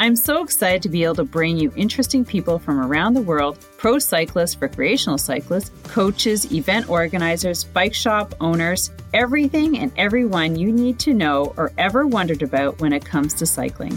[0.00, 3.64] I'm so excited to be able to bring you interesting people from around the world
[3.78, 10.98] pro cyclists, recreational cyclists, coaches, event organizers, bike shop owners, everything and everyone you need
[10.98, 13.96] to know or ever wondered about when it comes to cycling.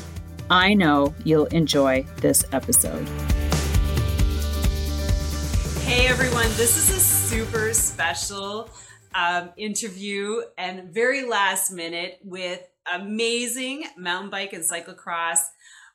[0.52, 3.08] I know you'll enjoy this episode.
[5.82, 8.70] Hey everyone, this is a super special
[9.16, 12.62] um, interview and very last minute with
[12.94, 15.40] amazing mountain bike and cyclocross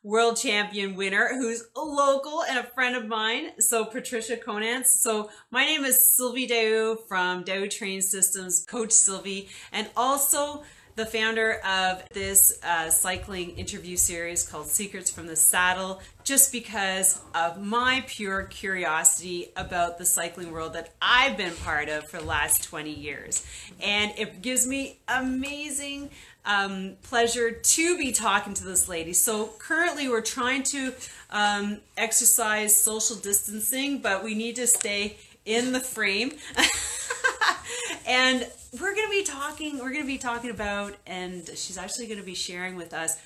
[0.03, 3.61] world champion winner who's a local and a friend of mine.
[3.61, 4.91] So Patricia Conants.
[4.91, 11.07] So my name is Sylvie Dow from Dow Train Systems, Coach Sylvie, and also the
[11.07, 17.63] founder of this uh, cycling interview series called Secrets from the Saddle, just because of
[17.63, 22.65] my pure curiosity about the cycling world that I've been part of for the last
[22.65, 23.47] 20 years.
[23.81, 26.11] And it gives me amazing
[26.45, 29.13] um, pleasure to be talking to this lady.
[29.13, 30.93] So currently we're trying to
[31.31, 36.33] um, exercise social distancing, but we need to stay in the frame.
[38.07, 38.47] and
[38.81, 42.21] we're going to be talking, we're going to be talking about, and she's actually going
[42.21, 43.19] to be sharing with us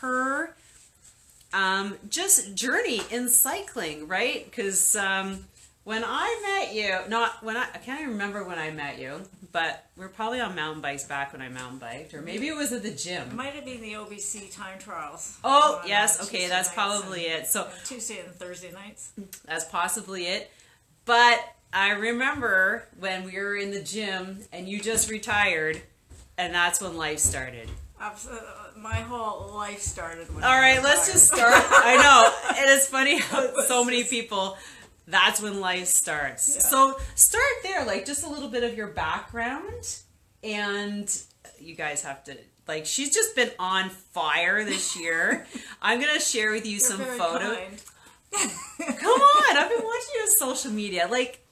[0.00, 0.54] her
[1.52, 4.44] um, just journey in cycling, right?
[4.44, 5.44] Because um,
[5.84, 9.20] when I met you, not when I, I can't even remember when I met you,
[9.52, 12.72] but we're probably on mountain bikes back when I mountain biked, or maybe it was
[12.72, 13.28] at the gym.
[13.28, 15.38] It might have been the OBC time trials.
[15.44, 17.46] Oh, yes, okay, that's probably it.
[17.46, 19.12] So Tuesday and Thursday nights.
[19.44, 20.50] That's possibly it.
[21.04, 21.38] But
[21.72, 25.82] I remember when we were in the gym and you just retired,
[26.38, 27.68] and that's when life started.
[28.00, 28.10] Uh,
[28.76, 30.44] my whole life started when.
[30.44, 31.52] All right, let's just start.
[31.54, 34.56] I know, and it's funny how so many people
[35.06, 36.56] that's when life starts.
[36.56, 36.62] Yeah.
[36.62, 39.98] So start there, like just a little bit of your background,
[40.42, 41.14] and
[41.58, 42.86] you guys have to like.
[42.86, 45.46] She's just been on fire this year.
[45.82, 47.84] I'm gonna share with you You're some photos.
[48.34, 51.46] Come on, I've been watching your social media, like,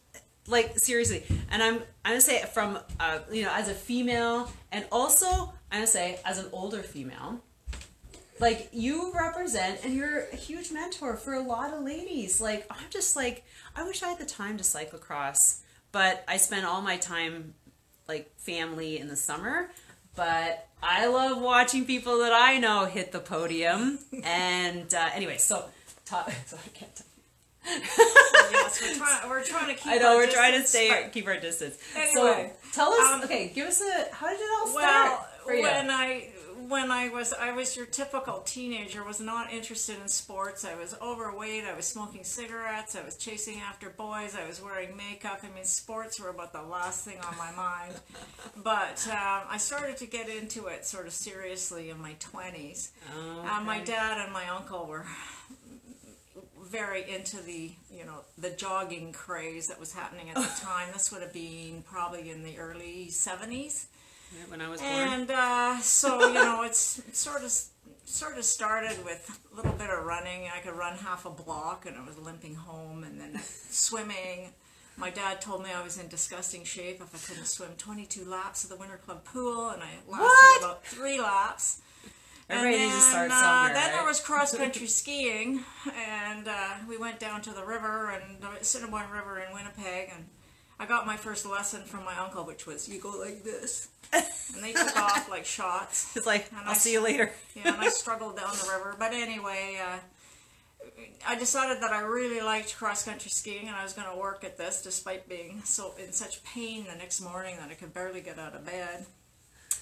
[0.49, 1.23] like seriously.
[1.51, 5.27] And I'm I'm gonna say from uh, you know as a female, and also
[5.71, 7.41] I'm gonna say as an older female
[8.43, 12.91] like you represent and you're a huge mentor for a lot of ladies like i'm
[12.91, 13.45] just like
[13.77, 15.61] i wish i had the time to cycle cyclocross
[15.93, 17.55] but i spend all my time
[18.09, 19.71] like family in the summer
[20.17, 25.65] but i love watching people that i know hit the podium and uh, anyway so
[26.05, 27.07] top so i can't tell
[27.65, 29.93] yes, we're, try- we're trying to keep.
[29.93, 31.79] I know we're distance, trying to stay keep our distance.
[31.95, 33.09] Anyway, so tell us.
[33.09, 34.13] um, okay, give us a.
[34.13, 34.85] How did it all start?
[34.85, 35.63] Well, for you?
[35.63, 36.32] when I
[36.73, 40.65] when I was I was your typical teenager, was not interested in sports.
[40.65, 41.65] I was overweight.
[41.65, 42.97] I was smoking cigarettes.
[42.97, 44.35] I was chasing after boys.
[44.35, 45.41] I was wearing makeup.
[45.43, 47.95] I mean, sports were about the last thing on my mind.
[48.57, 52.93] But um, I started to get into it sort of seriously in my twenties.
[53.15, 53.49] Okay.
[53.49, 55.05] Uh, my dad and my uncle were
[56.65, 60.89] very into the you know the jogging craze that was happening at the time.
[60.95, 63.89] This would have been probably in the early seventies.
[64.49, 64.93] When I was born.
[64.93, 67.53] And uh, so you know, it's sort of
[68.05, 70.49] sort of started with a little bit of running.
[70.55, 73.41] I could run half a block, and I was limping home, and then
[73.71, 74.51] swimming.
[74.97, 78.65] My dad told me I was in disgusting shape if I couldn't swim 22 laps
[78.65, 80.61] of the Winter Club pool, and I lasted What?
[80.61, 81.81] about three laps.
[82.51, 85.65] Everybody and then, uh, then there was cross country skiing,
[85.97, 90.27] and uh, we went down to the river and the Assiniboine River in Winnipeg, and
[90.83, 94.65] I got my first lesson from my uncle, which was you go like this, and
[94.65, 96.17] they took off like shots.
[96.17, 97.31] It's like I'll I see you later.
[97.55, 99.99] Yeah, and I struggled down the river, but anyway, uh,
[101.25, 104.43] I decided that I really liked cross country skiing, and I was going to work
[104.43, 108.21] at this, despite being so in such pain the next morning that I could barely
[108.21, 109.07] get out of bed.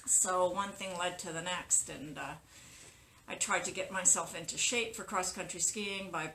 [0.05, 2.33] So one thing led to the next, and uh,
[3.27, 6.33] I tried to get myself into shape for cross country skiing by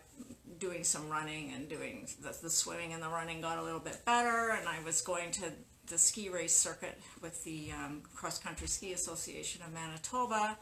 [0.59, 4.05] doing some running and doing the, the swimming and the running got a little bit
[4.05, 5.45] better, and I was going to
[5.89, 10.59] the ski race circuit with the um, Cross Country Ski Association of Manitoba,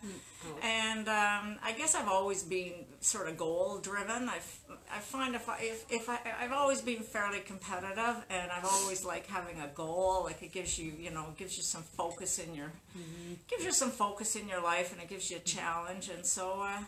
[0.63, 4.29] and um, I guess I've always been sort of goal driven.
[4.29, 4.39] I
[4.93, 9.03] I find if I if, if I I've always been fairly competitive, and I've always
[9.05, 10.25] liked having a goal.
[10.25, 12.71] Like it gives you you know gives you some focus in your
[13.49, 16.11] gives you some focus in your life, and it gives you a challenge.
[16.15, 16.81] And so uh,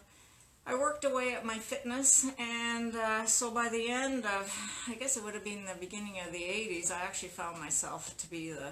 [0.69, 4.53] I worked away at my fitness, and uh, so by the end of,
[4.89, 8.17] I guess it would have been the beginning of the 80s, I actually found myself
[8.19, 8.71] to be the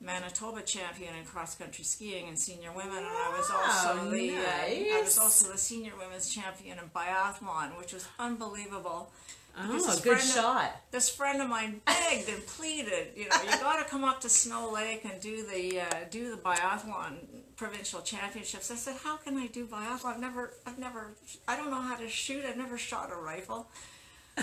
[0.00, 4.30] Manitoba champion in cross country skiing and senior women, and I was also Wow, the
[4.30, 9.12] uh, I was also the senior women's champion in biathlon, which was unbelievable.
[9.58, 10.76] Oh, this good friend of- shot.
[10.90, 14.28] This friend of mine begged and pleaded, you know, you got to come up to
[14.28, 17.16] Snow Lake and do the uh, do the biathlon
[17.60, 18.70] provincial championships.
[18.70, 20.14] I said, how can I do biathlon?
[20.14, 21.10] I've never, I've never,
[21.46, 22.42] I don't know how to shoot.
[22.46, 23.68] I've never shot a rifle.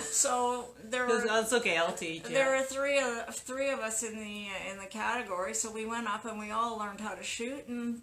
[0.02, 1.78] So there were That's okay.
[1.78, 2.36] I'll teach you.
[2.36, 5.56] there were three of three of us in the in the category.
[5.56, 7.68] So we went up and we all learned how to shoot.
[7.68, 8.02] And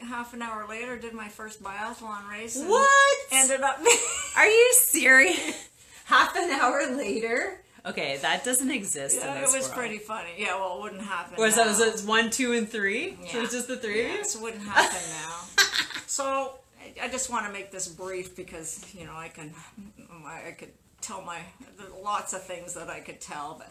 [0.00, 2.56] half an hour later, did my first biathlon race.
[2.60, 3.18] And What?
[3.32, 3.80] Ended up.
[4.36, 5.68] Are you serious?
[6.04, 7.60] Half an hour later.
[7.84, 9.72] Okay, that doesn't exist in Yeah, it was world.
[9.72, 10.30] pretty funny.
[10.38, 11.36] Yeah, well, it wouldn't happen.
[11.36, 11.72] Was that now.
[11.78, 13.16] was it one, two, and three?
[13.30, 14.18] So it's just the three of you.
[14.20, 15.62] It wouldn't happen now.
[16.06, 16.54] so
[17.02, 19.52] I- just want to make this brief because you know I can
[20.24, 20.70] I could
[21.00, 21.40] tell my
[22.02, 23.68] lots of things that I could tell, but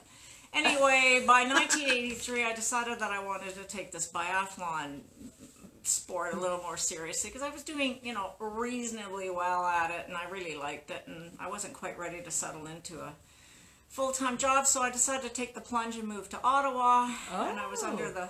[0.53, 4.99] anyway, by 1983, I decided that I wanted to take this biathlon
[5.83, 10.05] sport a little more seriously because I was doing you know reasonably well at it
[10.07, 13.13] and I really liked it and I wasn't quite ready to settle into a
[13.95, 17.47] full-time job so I decided to take the plunge and move to Ottawa Oh.
[17.49, 17.87] and I was Oh.
[17.87, 18.29] under the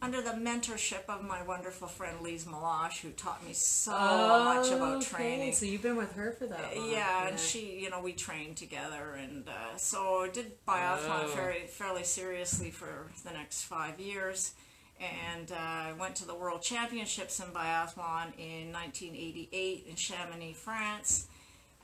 [0.00, 4.70] under the mentorship of my wonderful friend Lise Meloche who taught me so Oh, much
[4.70, 5.06] about okay.
[5.06, 6.90] training So you've been with her for that long.
[6.90, 11.32] yeah, and she, you know, we trained together, and uh, so I did biathlon Oh.
[11.34, 14.52] very, fairly seriously for the next five years,
[15.00, 21.26] and uh, I went to the World Championships in biathlon in 1988 in Chamonix, France.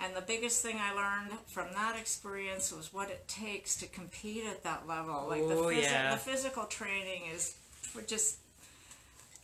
[0.00, 4.44] And the biggest thing I learned from that experience was what it takes to compete
[4.44, 5.26] at that level.
[5.29, 6.11] Like the, Oh, phys- yeah.
[6.11, 8.38] the physical training is for just,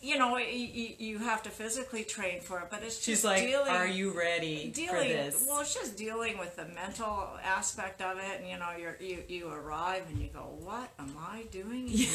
[0.03, 3.69] you know, you, you have to physically train for it, but it's She's like, dealing
[3.71, 8.19] "Are you ready for dealing this?" well it's just dealing with the mental aspect of
[8.19, 11.87] it and you know you're, you you arrive and you go what am i doing
[11.87, 12.09] here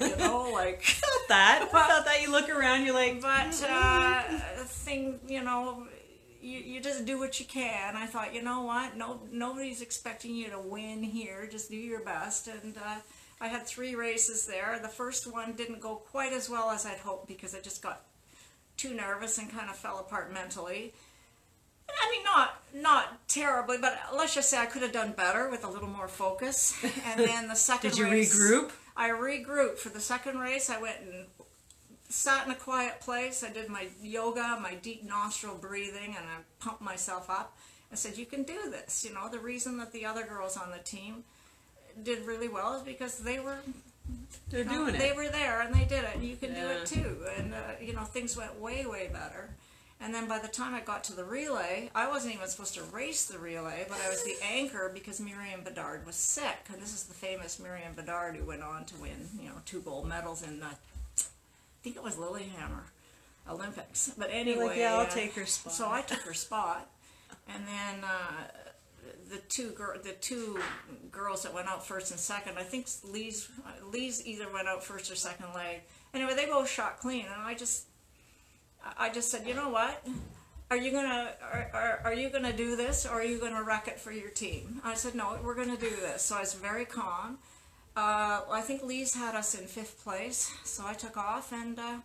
[0.00, 1.68] you know like Not that.
[1.72, 2.20] Not that.
[2.22, 2.84] You look around.
[2.84, 4.22] You're like, but uh
[4.66, 5.86] thing you know
[6.40, 10.34] you, you just do what you can i thought you know what no nobody's expecting
[10.34, 12.96] you to win here just do your best and uh
[13.40, 14.78] I had three races there.
[14.80, 18.02] The first one didn't go quite as well as I'd hoped because I just got
[18.76, 20.92] too nervous and kind of fell apart mentally.
[21.88, 25.64] I mean, not not terribly, but let's just say I could have done better with
[25.64, 26.76] a little more focus.
[27.06, 28.70] And then the second Did you race, regroup?
[28.96, 30.68] I regrouped for the second race.
[30.68, 31.24] I went and
[32.10, 33.42] sat in a quiet place.
[33.42, 37.56] I did my yoga, my deep nostril breathing, and I pumped myself up.
[37.92, 40.70] I said, "You can do this." You know, the reason that the other girls on
[40.70, 41.24] the team
[42.02, 43.58] did really well is because they were
[44.48, 45.16] They're know, doing they it.
[45.16, 47.92] were there and they did it and you can do it too and uh, you
[47.92, 49.50] know things went way way better
[50.00, 52.82] and then by the time i got to the relay i wasn't even supposed to
[52.84, 56.94] race the relay but i was the anchor because myriam bedard was sick and this
[56.94, 60.42] is the famous myriam bedard who went on to win you know two gold medals
[60.42, 60.68] in the
[61.82, 62.84] think it was lillehammer
[63.48, 65.72] olympics but anyway like, yeah, I'll uh, take her spot.
[65.72, 66.90] so I took her spot,
[67.48, 68.44] and then uh,
[69.30, 70.58] the two gir- the two
[71.10, 72.58] girls that went out first and second.
[72.58, 73.48] I think Lise
[73.92, 75.82] Lise either went out first or second leg.
[76.12, 77.86] Anyway, they both shot clean, and I just
[78.98, 80.04] I just said, you know what?
[80.70, 83.88] Are you gonna are, are, are you gonna do this, or are you gonna wreck
[83.88, 84.80] it for your team?
[84.84, 86.22] I said, no, we're gonna do this.
[86.22, 87.38] So I was very calm.
[87.96, 91.78] Uh, I think Lise had us in fifth place, so I took off and.
[91.78, 91.96] Uh,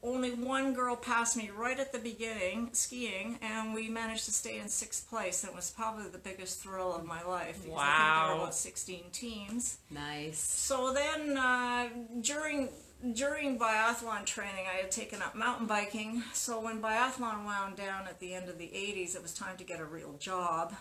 [0.00, 4.60] only one girl passed me right at the beginning skiing, and we managed to stay
[4.60, 5.42] in sixth place.
[5.42, 7.64] and It was probably the biggest thrill of my life.
[7.64, 8.28] Because I think there Wow.
[8.36, 9.78] were about 16 teams.
[9.90, 10.38] nice.
[10.38, 11.88] So then, uh,
[12.20, 12.68] during
[13.12, 16.22] during biathlon training, I had taken up mountain biking.
[16.32, 19.64] So when biathlon wound down at the end of the 80s, it was time to
[19.64, 20.74] get a real job.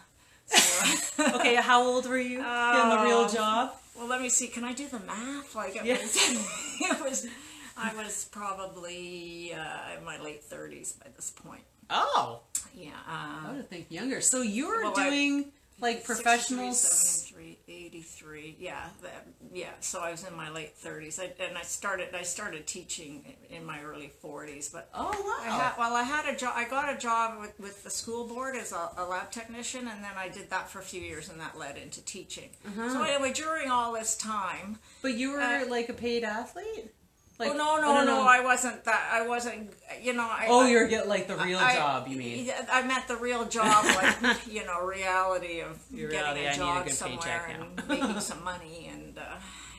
[0.47, 3.33] So, Okay, how old were you getting the real Oh.
[3.33, 3.75] job?
[3.95, 4.47] well, let me see.
[4.47, 5.55] Can I do the math?
[5.55, 5.97] Like it Yeah.
[6.01, 6.15] was,
[6.81, 7.27] it was.
[7.75, 11.61] I was probably uh, in my late 30s by this point.
[11.89, 12.41] Oh,
[12.73, 12.91] Yeah.
[13.07, 14.21] I Uh, would think younger.
[14.21, 16.79] So you were Well, I- doing like 63, professionals.
[16.81, 17.26] 73,
[17.67, 18.55] 83.
[18.59, 19.71] Yeah, that, yeah.
[19.81, 22.15] So I was in my late 30s, I, and I started.
[22.15, 24.71] I started teaching in my early 40s.
[24.71, 25.45] But Oh wow.
[25.45, 26.53] I had, well, I had a job.
[26.55, 30.03] I got a job with, with the school board as a, a lab technician, and
[30.03, 32.49] then I did that for a few years, and that led into teaching.
[32.65, 32.93] Uh-huh.
[32.93, 36.91] So anyway, during all this time, but you were uh, like a paid athlete.
[37.39, 39.09] Like oh no, no, no, I wasn't that.
[39.11, 39.71] I wasn't.
[40.01, 40.47] You know, I.
[40.49, 42.07] Oh, you're get like the real I- job.
[42.07, 42.49] You mean?
[42.71, 43.85] I meant the real job,
[44.23, 48.19] like you know, reality of Your getting reality, a a job good somewhere and making
[48.21, 49.35] some money, and uh,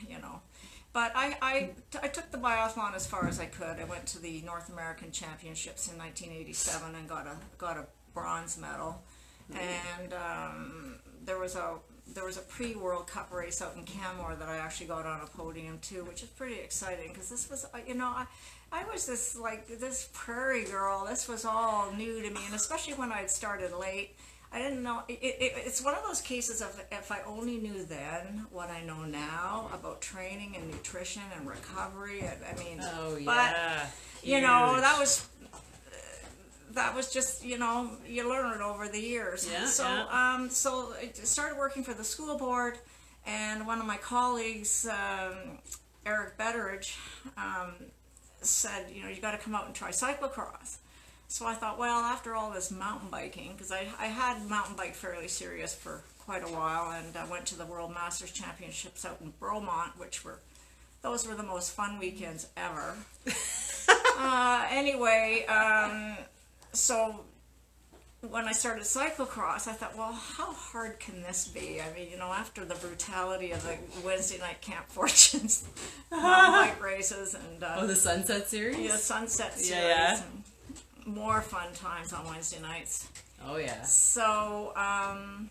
[0.07, 0.41] you know.
[0.93, 1.69] But I, I,
[2.01, 3.79] I took the biathlon as far as I could.
[3.79, 8.57] I went to the North American Championships in 1987 and got a got a bronze
[8.57, 9.03] medal,
[9.53, 11.75] and um, there was a
[12.13, 15.21] there was a pre World Cup race out in Canmore that I actually got on
[15.21, 18.25] a podium too, which is pretty exciting because this was you know I.
[18.71, 21.05] I was this like this prairie girl.
[21.09, 24.15] This was all new to me, and especially when I'd started late,
[24.51, 25.03] I didn't know.
[25.07, 28.83] It, it, it's one of those cases of if I only knew then what I
[28.83, 32.21] know now about training and nutrition and recovery.
[32.21, 33.87] And, I mean, Oh but yeah.
[34.23, 35.27] you know that was
[36.73, 39.47] that was just you know you learn it over the years.
[39.51, 40.33] Yeah, so yeah.
[40.35, 42.77] um so I started working for the school board
[43.25, 45.59] and one of my colleagues um,
[46.05, 46.97] eric betteridge
[47.37, 47.73] um,
[48.41, 50.77] said you know you got to come out and try cyclocross.
[51.27, 54.95] So i thought well after all this mountain biking because I, I had mountain bike
[54.95, 59.17] fairly serious for quite a while and i went to the world masters championships out
[59.21, 60.39] in bromont which were
[61.01, 62.95] those were the most fun weekends ever.
[64.21, 66.17] Uh, anyway, um,
[66.73, 67.21] so
[68.21, 71.79] when I started cyclocross, I thought, well, how hard can this be?
[71.81, 75.65] I mean, you know, after the brutality of the Wednesday night Camp Fortunes,
[76.11, 78.91] bike races, and uh, Oh, the Sunset Series.
[78.91, 80.21] the Sunset Series, Yeah, yeah.
[81.05, 83.07] and more fun times on Wednesday nights.
[83.47, 83.81] Oh yeah.
[83.83, 85.49] So um,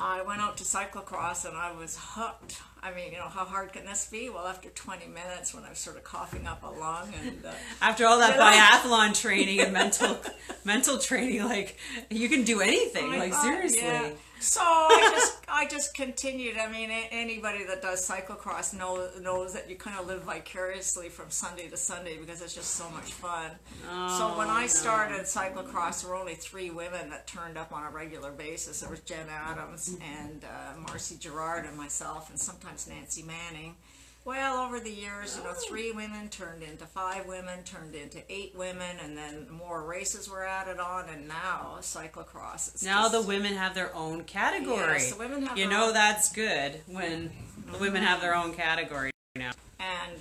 [0.00, 2.60] I went out to cyclocross and I was hooked.
[2.86, 4.30] I mean, you know, how hard can this be?
[4.30, 7.50] Well, after 20 minutes, when I was sort of coughing up a lung, and uh,
[7.82, 10.18] After all that biathlon training and mental
[10.64, 11.76] mental training, like
[12.10, 13.12] you can do anything.
[13.12, 13.80] I like thought, seriously.
[13.82, 14.10] yeah.
[14.38, 16.58] So I just I just continued.
[16.58, 21.08] I mean, a- anybody that does cyclocross know, knows that you kind of live vicariously
[21.08, 23.52] from Sunday to Sunday because it's just so much fun.
[23.82, 24.66] so when Oh, I no.
[24.66, 28.80] started cyclocross, there were only three women that turned up on a regular basis.
[28.80, 33.76] There was Jen Adams and uh, Marcy Gerard and myself, and sometimes Nancy Manning.
[34.24, 38.56] Well, over the years, you know, three women turned into five women, turned into eight
[38.56, 43.22] women, and then more races were added on, and now cyclocross is Now just- the
[43.22, 44.94] women have their own category.
[44.98, 47.30] Yes, the women have you know own- that's good when
[47.70, 49.52] the women have their own category now.
[49.78, 50.20] and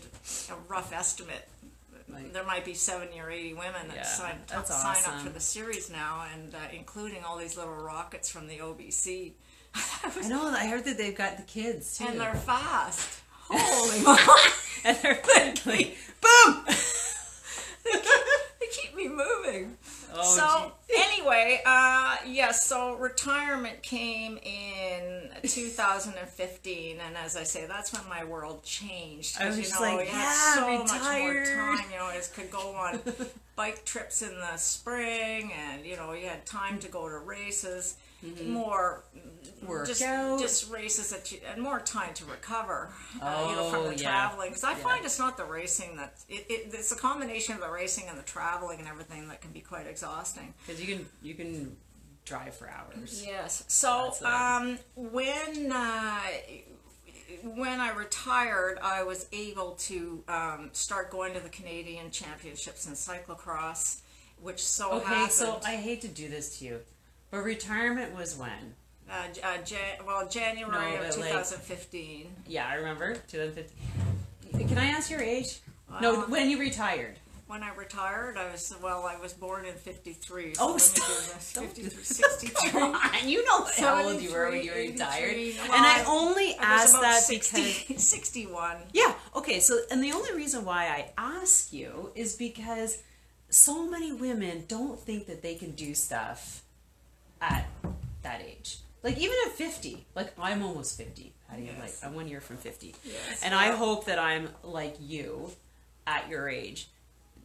[0.52, 1.48] a rough estimate.
[2.08, 5.40] Like- there might be 70 or 80 women that Yeah, sign, sign up for the
[5.40, 9.34] series now, and uh, including all these little rockets from the OBC.
[10.04, 10.48] I know.
[10.48, 13.22] I heard that they've got the kids too, and they're fast.
[13.32, 14.20] Holy moly!
[14.86, 16.66] and they're quickly, boom.
[17.86, 19.78] they keep me moving.
[20.18, 22.66] Oh, so anyway, uh, yes.
[22.66, 29.38] so retirement came in 2015, and as I say, that's when my world changed.
[29.40, 31.48] I was you just know, like, yeah, had so retired.
[31.48, 31.86] much more time.
[31.92, 33.00] You know, it could go on
[33.56, 37.98] bike trips in the spring, and you know, you had time to go to races.
[38.46, 39.04] More
[39.66, 40.40] Work just, out.
[40.40, 42.90] just races that you and more time to recover.
[43.22, 44.10] uh, you know, Oh, from the yeah.
[44.10, 44.78] traveling because I Yeah.
[44.84, 48.18] find it's not the racing that it, it, it's a combination of the racing and
[48.18, 50.54] the traveling and everything that can be quite exhausting.
[50.66, 51.78] Because you can you can
[52.26, 53.24] drive for hours.
[53.26, 53.64] Yes.
[53.68, 56.20] So uh, um, when uh,
[57.44, 62.94] when I retired, I was able to um, start going to the Canadian Championships in
[62.94, 64.02] cyclocross,
[64.42, 65.32] which so Okay, happened.
[65.32, 66.80] so I hate to do this to you,
[67.36, 68.74] but retirement was when?
[69.10, 69.14] uh,
[69.44, 72.34] uh, Jan- well, January No, of but, like- 2015.
[72.48, 74.68] Yeah, I remember 2015.
[74.70, 75.60] Can I ask your age?
[76.02, 77.18] no, Um, when you retired.
[77.48, 79.06] When I retired, I was well.
[79.06, 80.56] I was born in '53.
[80.56, 81.08] So Oh, let me stop.
[81.76, 81.90] do this.
[81.92, 82.70] 53, 63.
[82.72, 85.30] Come on, you know how old you were when you 73, retired.
[85.32, 85.60] 83.
[85.66, 88.78] and I I- only I was asked about that 60, because 61.
[88.94, 92.98] Yeah, okay, so and the only reason why I ask you is because
[93.52, 96.64] so many women don't think that they can do stuff
[97.42, 97.68] at
[98.24, 98.80] that age.
[99.04, 100.06] Like even at 50.
[100.16, 101.34] Like I'm almost 50.
[101.48, 102.96] How do you like I'm one year from 50.
[103.04, 105.52] Yes, and I hope that I'm like you
[106.08, 106.90] at your age.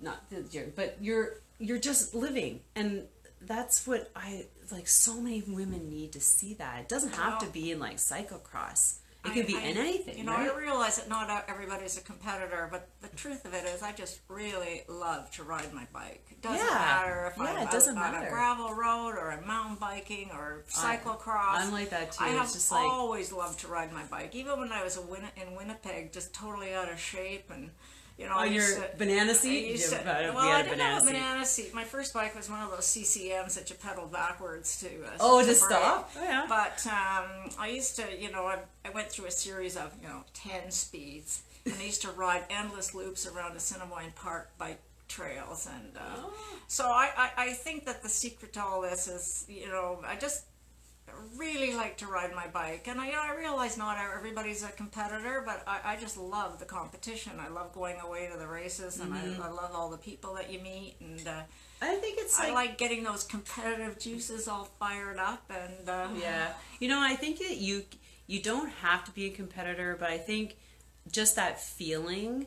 [0.00, 3.04] Not you're but you're you're just living and
[3.42, 6.80] that's what I like so many women need to see that.
[6.80, 8.99] It doesn't have to be in like cyclocross.
[9.22, 10.16] It I- could be I- in anything.
[10.18, 10.50] You know, right?
[10.50, 14.20] I realize that not everybody's a competitor, but the truth of it is, I just
[14.28, 16.26] really love to ride my bike.
[16.30, 16.72] It doesn't Yeah.
[16.74, 18.26] matter if Yeah, I'm it doesn't on matter.
[18.26, 21.56] a gravel road or I'm mountain biking or cyclocross.
[21.56, 22.24] I'm like that too.
[22.24, 25.02] I have just like- always loved to ride my bike, even when I was a
[25.02, 27.72] Win- in Winnipeg, just totally out of shape and.
[28.20, 29.70] You know, I On your to- banana I seat?
[29.70, 31.72] used Yeah, to- we well, had I didn't have a banana seat.
[31.72, 34.88] My first bike was one of those CCMs that you pedal backwards to.
[35.06, 35.56] Uh, Oh, to brake.
[35.56, 36.10] stop?
[36.18, 36.44] Oh, yeah.
[36.46, 40.08] But um, I used to, you know, I, I went through a series of, you
[40.08, 41.42] know, 10 speeds.
[41.64, 45.66] And I used to ride endless loops around Assiniboine Park bike trails.
[45.74, 46.32] And uh, Oh.
[46.68, 50.16] so I, I, I think that the secret to all this is, you know, I
[50.16, 50.44] just
[51.36, 54.68] really like to ride my bike, and I, you know, I realize not everybody's a
[54.68, 57.32] competitor, but I, I just love the competition.
[57.40, 59.42] I love going away to the races, and Mm-hmm.
[59.42, 61.42] I, I love all the people that you meet, and uh,
[61.82, 66.08] I think it's I like, like getting those competitive juices all fired up, and uh,
[66.20, 66.52] yeah.
[66.78, 67.84] You know, I think that you
[68.26, 70.56] you don't have to be a competitor, but I think
[71.10, 72.46] just that feeling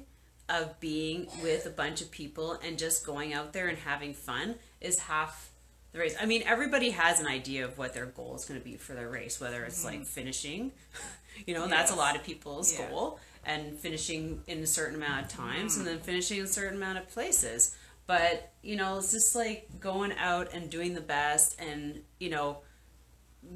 [0.49, 4.55] of being with a bunch of people and just going out there and having fun
[4.81, 5.49] is half
[5.93, 6.15] the race.
[6.19, 8.93] I mean, everybody has an idea of what their goal is going to be for
[8.93, 10.71] their race, whether it's like finishing,
[11.47, 12.89] you know, that's a lot of people's Yeah.
[12.89, 16.77] goal, and finishing in a certain amount of times and then finishing in a certain
[16.77, 17.75] amount of places.
[18.05, 22.57] But, you know, it's just like going out and doing the best and, you know,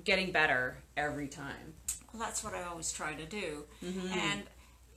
[0.03, 1.74] getting better every time.
[2.13, 3.63] Well, that's what I always try to do.
[3.84, 4.13] Mm-hmm.
[4.17, 4.44] And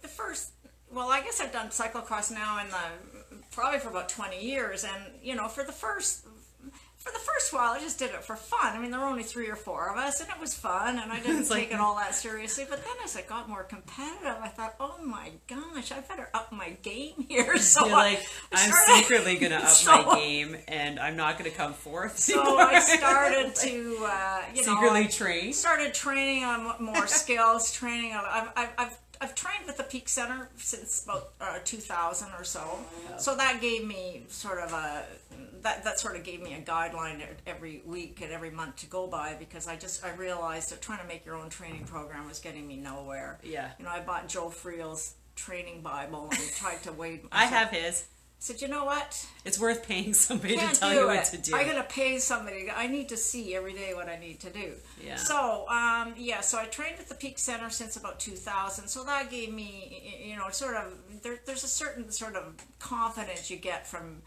[0.03, 0.53] the first,
[0.93, 5.05] well, I guess I've done cyclocross now in the probably for about twenty years, and
[5.23, 6.27] you know, for the first.
[7.01, 8.77] For the first while, I just did it for fun.
[8.77, 11.11] I mean, there were only three or four of us, and it was fun, and
[11.11, 12.67] I didn't like- take it all that seriously.
[12.69, 16.53] But then, as it got more competitive, I thought, "Oh my gosh, I better up
[16.53, 20.15] my game here." So You're I like, I'm started- secretly going to up So- my
[20.19, 22.19] game and I'm not going to come fourth.
[22.19, 22.61] So anymore.
[22.61, 25.53] I started to, uh, you know, secretly I- train.
[25.55, 30.09] started training on more skills, training on, I've, I've, I've, I've trained with the Peak
[30.09, 32.79] Center since about uh, 2000 or so.
[33.19, 35.05] So that gave me sort of a,
[35.61, 39.07] that, that sort of gave me a guideline every week and every month to go
[39.07, 42.39] by because I just, I realized that trying to make your own training program was
[42.39, 43.39] getting me nowhere.
[43.43, 43.71] Yeah.
[43.79, 47.21] You know, I bought Joe Friel's training Bible and tried to wade.
[47.33, 48.05] I have his.
[48.41, 49.27] Said, you know what?
[49.45, 51.07] It's worth paying somebody can't to tell you it.
[51.07, 51.55] what to do.
[51.55, 52.69] I gotta pay somebody.
[52.75, 54.73] I need to see every day what I need to do.
[55.05, 55.17] Yeah.
[55.17, 56.41] So, um, yeah.
[56.41, 58.89] So I trained at the Peak Center since about 2000.
[58.89, 60.93] So that gave me, you know, sort of.
[61.23, 64.23] There, there's a certain sort of confidence you get from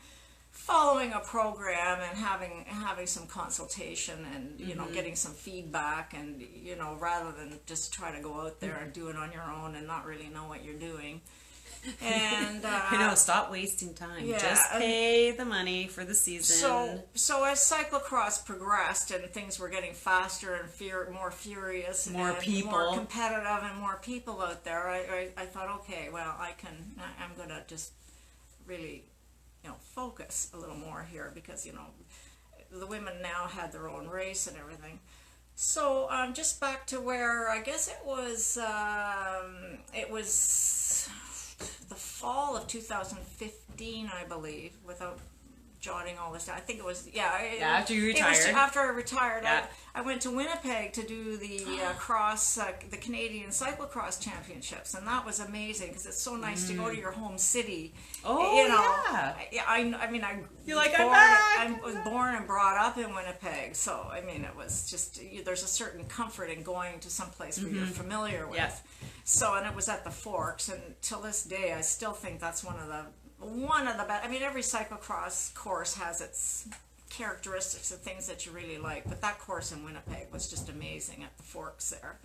[0.52, 4.78] following a program and having having some consultation and you Mm-hmm.
[4.78, 8.78] know getting some feedback and you know rather than just try to go out there
[8.82, 11.22] and do it on your own and not really know what you're doing.
[12.02, 14.26] And uh, I know, stop wasting time.
[14.26, 16.56] yeah, Just pay the money for the season.
[16.56, 22.30] So, so as cyclocross progressed and things were getting faster and fur- more furious, More
[22.30, 22.72] and people.
[22.72, 26.76] more competitive, and more people out there, I, I, I thought, okay, well, I can,
[27.00, 27.92] I, I'm gonna just
[28.66, 29.04] really,
[29.64, 31.88] you know, focus a little more here because you know,
[32.72, 35.00] the women now had their own race and everything.
[35.56, 41.08] So, um, just back to where I guess it was, um, it was
[41.90, 45.20] the fall of 2015, I believe, without
[45.80, 46.56] jotting all this down.
[46.56, 47.40] I think it was, yeah.
[47.42, 48.56] it- Yeah, after you it was retired.
[48.56, 49.66] after I retired, Yeah.
[49.94, 54.94] I, I went to Winnipeg to do the uh, cross, uh, the Canadian Cyclocross Championships,
[54.94, 57.94] and that was amazing because it's so nice to go to your home city.
[57.96, 58.22] Mm.
[58.24, 58.76] Oh, you know,
[59.52, 59.64] yeah.
[59.68, 62.48] I, I, I mean, I You're like, was "I'm born- back." I was born and
[62.48, 66.46] brought up in Winnipeg, so I mean, it was just you, there's a certain comfort
[66.50, 68.56] in going to some place where you're familiar with.
[68.58, 68.72] Yeah.
[69.26, 72.64] So, and it was at the Forks, and till this day, I still think that's
[72.64, 73.06] one of the
[73.46, 74.26] one of the best.
[74.26, 76.68] I mean, every cyclocross course has its
[77.10, 81.24] characteristics and things that you really like, but that course in Winnipeg was just amazing
[81.24, 82.18] at the Forks there.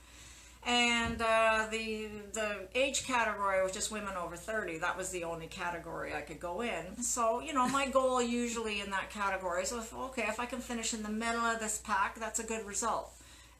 [0.66, 4.78] And uh, the the age category was just women over thirty.
[4.78, 7.00] That was the only category I could go in.
[7.00, 10.58] So you know, my goal usually in that category is if, okay, if I can
[10.58, 13.12] finish in the middle of this pack, that's a good result.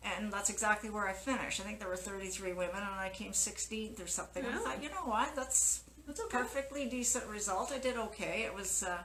[0.04, 1.60] And that's exactly where I finished.
[1.60, 4.44] I think there were 33 women, and I came 16th or something.
[4.44, 6.38] And I thought, you know what, that's That's okay.
[6.38, 7.72] perfectly decent result.
[7.72, 8.42] I did okay.
[8.44, 9.02] It was uh,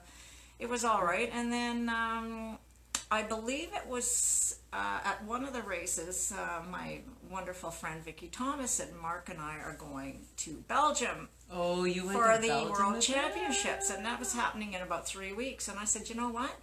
[0.59, 1.29] it was all right.
[1.33, 2.57] And then um,
[3.09, 6.31] I believe it was uh, at one of the races.
[6.37, 11.83] Uh, my wonderful friend Vicky Thomas and Mark and I are going to Belgium oh,
[11.83, 15.33] you went for to the Belgium World Championships, and that was happening in about three
[15.33, 15.67] weeks.
[15.67, 16.55] And I said, you know what?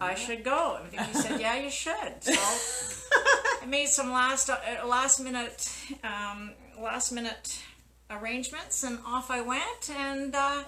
[0.00, 0.78] I should go.
[0.80, 2.22] And Vicky said, yeah, you should.
[2.22, 2.32] So
[3.62, 7.62] I made some last uh, last minute um, last minute
[8.10, 9.90] arrangements, and off I went.
[9.96, 10.64] And uh,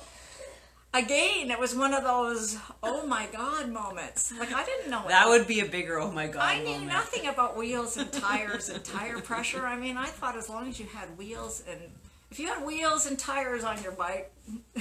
[0.94, 4.32] again, it was one of those oh my god moments.
[4.38, 6.86] Like I didn't know That would be a bigger oh my god I knew moment.
[6.86, 9.66] nothing about wheels and tires and tire pressure.
[9.66, 11.80] I mean, I thought as long as you had wheels and
[12.30, 14.32] if you had wheels and tires on your bike,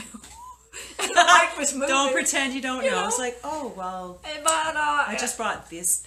[1.00, 1.90] and the bike was moving.
[1.90, 3.02] Don't pretend you don't You know.
[3.02, 3.08] know?
[3.08, 6.04] It's like, oh well, But uh, I just brought this.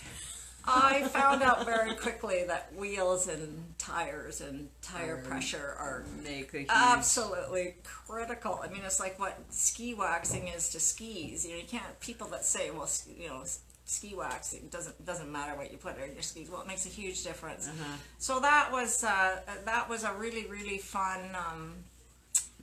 [0.71, 6.53] I found out very quickly that wheels and tires and tire Are- pressure are Make
[6.53, 6.69] a huge.
[6.71, 8.61] absolutely critical.
[8.63, 11.47] I mean, it's like what ski waxing is to skis.
[11.47, 11.99] You know, you can't.
[12.01, 13.43] People that say, well, you know,
[13.87, 16.51] ski waxing doesn't doesn't matter what you put in your skis.
[16.51, 17.67] Well, it makes a huge difference.
[17.67, 17.97] Uh-huh.
[18.19, 21.21] So that was uh, that was a really really fun.
[21.35, 21.73] Um,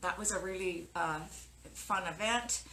[0.01, 1.21] that was a really uh,
[1.75, 2.63] fun event.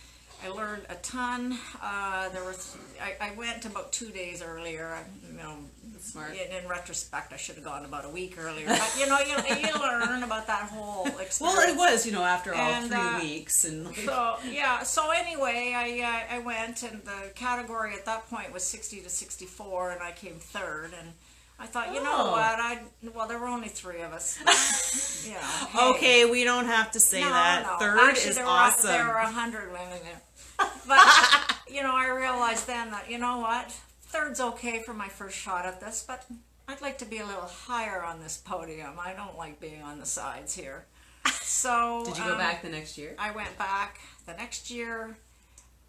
[0.45, 1.57] I learned a ton.
[1.81, 4.89] Uh, there was I, I went about two days earlier.
[4.89, 5.55] I, you know,
[6.01, 6.33] Smart.
[6.33, 8.67] in, in retrospect, I should have gone about a week earlier.
[8.67, 11.41] But you know, you, you learn about that whole experience.
[11.41, 14.83] Well, it was, you know, after all And, three uh, weeks and like, So yeah.
[14.83, 19.09] So anyway, I uh, I went, and the category at that point was sixty to
[19.09, 20.91] sixty-four, and I came third.
[20.99, 21.13] And
[21.59, 22.31] I thought, you know Oh.
[22.33, 22.43] what?
[22.59, 22.83] I
[23.15, 25.25] well, there were only three of us.
[25.27, 25.39] you know.
[25.39, 25.91] hey.
[25.91, 27.63] okay, we don't have to say No, that.
[27.65, 27.79] no.
[27.79, 28.91] Third Actually, is there Were, awesome.
[28.91, 30.69] there were a hundred women there.
[30.87, 33.71] But you know, I realized then that you know what,
[34.03, 36.25] third's okay for my first shot at this, but
[36.69, 38.95] I'd like to be a little higher on this podium.
[38.99, 40.87] I don't like being on the sides here.
[41.45, 43.15] So Did you go um, back the next year?
[43.19, 45.17] I went back the next year.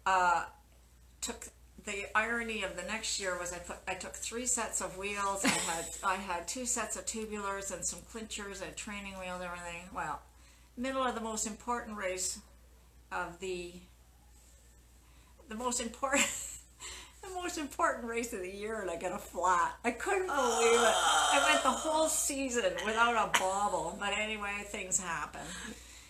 [0.06, 0.44] Uh,
[1.20, 1.46] took
[1.84, 5.44] the irony of the next year was I put I took three sets of wheels.
[5.44, 9.44] I had I had two sets of tubulars and some clinchers, a training wheel, and
[9.44, 9.82] everything.
[9.94, 10.22] Well,
[10.76, 12.38] middle of the most important race
[13.12, 13.72] of the
[15.48, 16.24] the most important
[17.22, 19.74] the most important race of the year and I get a flat.
[19.84, 20.94] I couldn't believe it.
[20.96, 23.96] I went the whole season without a bobble.
[23.98, 25.42] But anyway, things happen.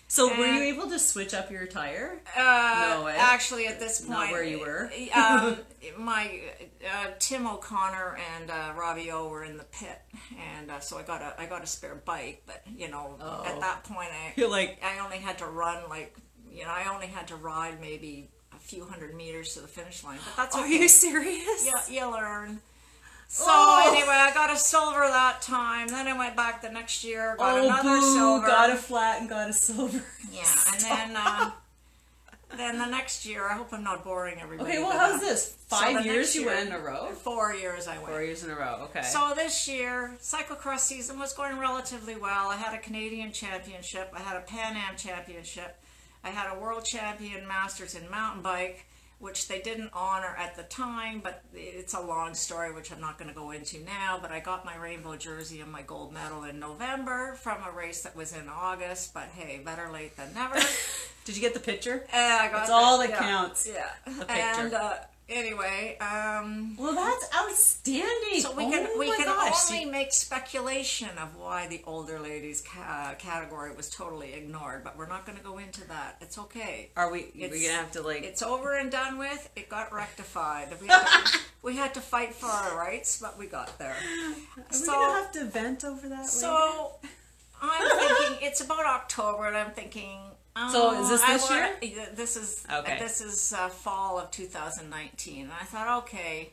[0.08, 2.20] So were you able to switch up your tire?
[2.36, 3.16] Uh, No way.
[3.18, 4.90] Actually, at this point, Not where you were?
[5.14, 5.58] um,
[5.98, 6.40] my
[6.84, 9.98] uh, Tim O'Connor and uh, Robbie O were in the pit,
[10.58, 12.42] and uh, so I got a I got a spare bike.
[12.46, 13.44] But you know, Oh.
[13.46, 16.14] at that point, I You're like, I only had to run like
[16.52, 20.04] you know I only had to ride maybe a few hundred meters to the finish
[20.04, 20.18] line.
[20.24, 21.66] But that's are you serious?
[21.90, 22.60] Yeah, you learn.
[23.28, 23.90] So Oh.
[23.92, 25.88] anyway, I got a silver that time.
[25.88, 28.46] Then I went back the next year, got Oh, another boo, silver.
[28.46, 30.02] got a flat and got a silver.
[30.30, 31.50] Yeah, and then uh,
[32.56, 34.68] then the next year, I hope I'm not boring everybody.
[34.70, 35.56] Okay, well, how's this?
[35.68, 37.08] Five the years you year- went in a row?
[37.12, 38.08] Four years I went.
[38.08, 39.02] Four years in a row, okay.
[39.02, 42.48] So this year, cyclocross season was going relatively well.
[42.50, 45.76] I had a Canadian championship, I had a Pan Am championship,
[46.24, 48.86] I had a world champion masters in mountain bike,
[49.24, 53.16] which they didn't honor at the time, but it's a long story, which I'm not
[53.18, 54.18] going to go into now.
[54.20, 58.02] But I got my rainbow jersey and my gold medal in November from a race
[58.02, 59.14] that was in August.
[59.14, 60.56] But hey, better late than never.
[61.24, 62.04] Did you get the picture?
[62.12, 63.66] Uh, I got That's all that yeah, counts.
[63.66, 63.86] Yeah.
[64.04, 64.34] The picture.
[64.34, 64.94] And uh,
[65.28, 68.40] anyway, um, Well, that's outstanding.
[68.40, 69.70] so we oh can we can gosh.
[69.70, 75.06] only make speculation of why the older ladies ca- category was totally ignored, but we're
[75.08, 76.16] not going to go into that.
[76.20, 76.90] It's okay.
[76.96, 77.26] Are we?
[77.34, 78.22] We're It's- gonna have to like.
[78.22, 79.48] It's over and done with.
[79.56, 80.68] It got rectified.
[80.80, 83.96] We had to, we had to fight for our rights, but we got there.
[83.96, 86.18] Are we so- gonna have to vent over that?
[86.20, 86.28] later?
[86.28, 86.92] So
[87.62, 90.20] I'm thinking it's about October, and I'm thinking.
[90.56, 92.98] Oh, So is this I this wanna- This is Okay.
[92.98, 96.50] This is uh, fall of 2019, and I thought, okay,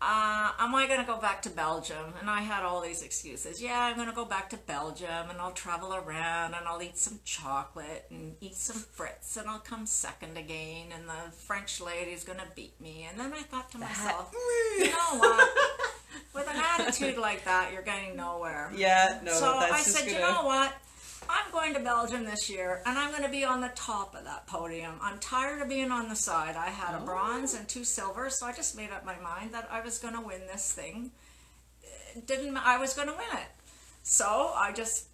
[0.00, 2.12] uh, am I going to go back to Belgium?
[2.20, 3.62] And I had all these excuses.
[3.62, 6.98] Yeah, I'm going to go back to Belgium, and I'll travel around, and I'll eat
[6.98, 12.24] some chocolate, and eat some frites, and I'll come second again, and the French lady's
[12.24, 13.06] going to beat me.
[13.08, 14.34] And then I thought to myself,
[14.78, 15.50] you know what?
[16.34, 18.70] With an attitude like that, you're getting nowhere.
[18.76, 19.32] yeah, no.
[19.32, 20.12] so I said, gonna...
[20.12, 20.74] you know what?
[21.28, 24.24] I'm going to Belgium this year, and I'm going to be on the top of
[24.24, 24.94] that podium.
[25.02, 26.56] I'm tired of being on the side.
[26.56, 27.04] I had a Oh.
[27.04, 30.14] bronze and two silvers, so I just made up my mind that I was going
[30.14, 31.10] to win this thing.
[32.14, 33.48] It didn't I was going to win it?
[34.02, 35.06] So I just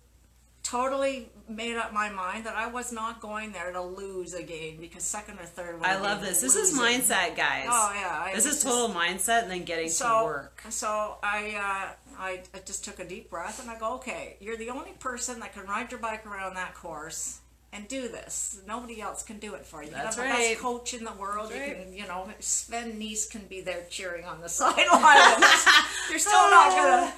[0.62, 5.02] totally made up my mind that I was not going there to lose again because
[5.02, 5.80] second or third.
[5.82, 6.40] I love this.
[6.40, 7.66] This is mindset, guys.
[7.68, 10.62] Oh yeah, I This is just- total mindset and then getting so, to work.
[10.70, 14.56] So I, uh, I, I just took a deep breath and I go, okay, you're
[14.56, 17.40] the only person that can ride your bike around that course
[17.72, 18.60] and do this.
[18.66, 19.90] Nobody else can do it for you.
[19.90, 20.50] That's You That's have the right.
[20.50, 21.50] best coach in the world.
[21.50, 21.84] That's you right.
[21.84, 25.66] can, you know, Sven Nys can be there cheering on the sidelines.
[26.10, 27.12] you're still not gonna.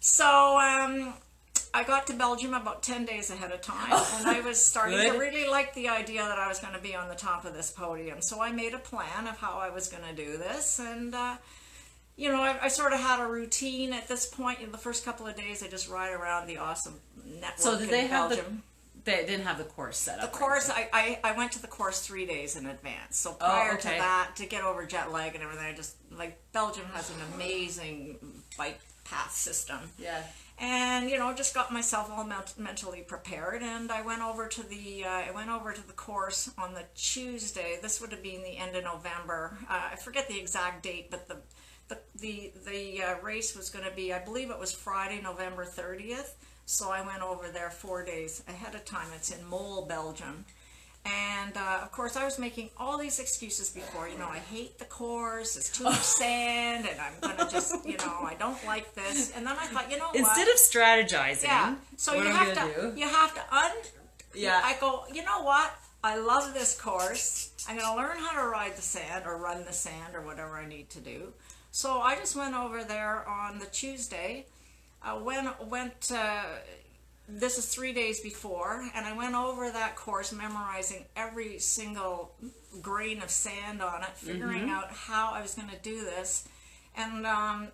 [0.00, 1.14] So um,
[1.74, 5.18] I got to Belgium about ten days ahead of time, and I was starting to
[5.18, 7.70] really like the idea that I was going to be on the top of this
[7.70, 8.22] podium.
[8.22, 11.14] So I made a plan of how I was going to do this, and.
[11.14, 11.36] Uh,
[12.18, 14.60] you know, I, I sort of had a routine at this point.
[14.60, 17.84] In the first couple of days, I just ride around the awesome network So did
[17.84, 18.62] in they have Belgium.
[19.04, 19.10] the?
[19.10, 20.32] They didn't have the course set The up.
[20.32, 20.38] right?
[20.40, 23.16] course, I, I, I went to the course three days in advance.
[23.16, 23.82] So Oh, prior okay.
[23.82, 27.16] to that, to get over jet lag and everything, I just, like, Belgium has an
[27.34, 28.18] amazing
[28.58, 29.78] bike path system.
[29.98, 30.20] Yeah.
[30.58, 33.62] And, you know, just got myself all ment- mentally prepared.
[33.62, 36.82] And I went over to the, uh, I went over to the course on the
[36.96, 37.78] Tuesday.
[37.80, 39.56] This would have been the end of November.
[39.70, 41.36] Uh, I forget the exact date, but the,
[41.88, 45.64] the, the, the uh, race was going to be, I believe it was Friday, November
[45.64, 46.32] 30th.
[46.66, 49.06] So I went over there four days ahead of time.
[49.14, 50.44] It's in Mol, Belgium.
[51.04, 54.08] And uh, of course, I was making all these excuses before.
[54.08, 55.56] You know, I hate the course.
[55.56, 59.32] It's too much sand, and I'm gonna just, you know, I don't like this.
[59.34, 60.54] And then I thought, you know Instead what?
[60.54, 61.76] of strategizing, yeah.
[61.96, 63.00] So you have to, do?
[63.00, 63.70] you have to un.
[64.34, 64.60] Yeah.
[64.62, 65.04] I go.
[65.12, 65.72] You know what?
[66.04, 67.52] I love this course.
[67.68, 70.66] I'm gonna learn how to ride the sand or run the sand or whatever I
[70.66, 71.32] need to do.
[71.70, 74.46] So I just went over there on the Tuesday.
[75.02, 76.10] I went went.
[76.12, 76.42] Uh,
[77.30, 82.32] this is three days before, and I went over that course, memorizing every single
[82.80, 84.70] grain of sand on it, figuring Mm-hmm.
[84.70, 86.48] out how I was going to do this,
[86.96, 87.68] and um,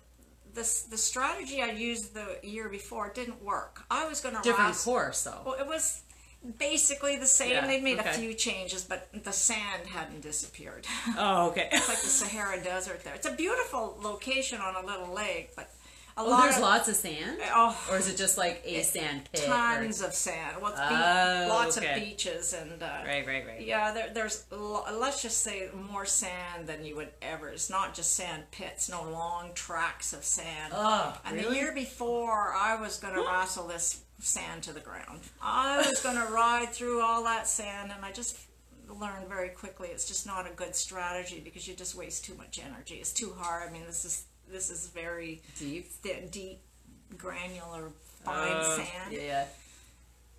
[0.53, 3.83] this the strategy I used the year before didn't work.
[3.89, 5.41] I was going to Different course though.
[5.45, 6.01] well, it was
[6.57, 7.51] basically the same.
[7.51, 8.09] Yeah, They'd made okay.
[8.09, 10.87] a few changes, but the sand hadn't disappeared.
[11.17, 11.69] Oh, okay.
[11.71, 13.13] it's like the Sahara Desert there.
[13.15, 15.71] It's a beautiful location on a little lake, but
[16.17, 18.81] a Oh, lot there's of lots of sand, oh, or is it just like a
[18.83, 19.43] sand pit?
[19.43, 20.61] or- tons of sand.
[20.61, 21.93] Well, Oh, lots okay.
[21.93, 22.81] of beaches and.
[22.81, 23.61] Uh, Right, right, right.
[23.61, 27.49] Yeah, there, there's let's just say more sand than you would ever.
[27.49, 30.73] It's not just sand pits, no long tracks of sand.
[30.75, 35.19] Oh, and the year before, I was going to wrestle this sand to the ground.
[35.41, 38.37] I was going to ride through all that sand, and I just
[38.87, 42.59] learned very quickly it's just not a good strategy because you just waste too much
[42.63, 42.95] energy.
[42.95, 43.67] It's too hard.
[43.67, 45.85] I mean, this is this is very Deep.
[46.31, 46.61] deep,
[47.17, 47.91] granular,
[48.23, 49.19] fine Uh, sand Yeah,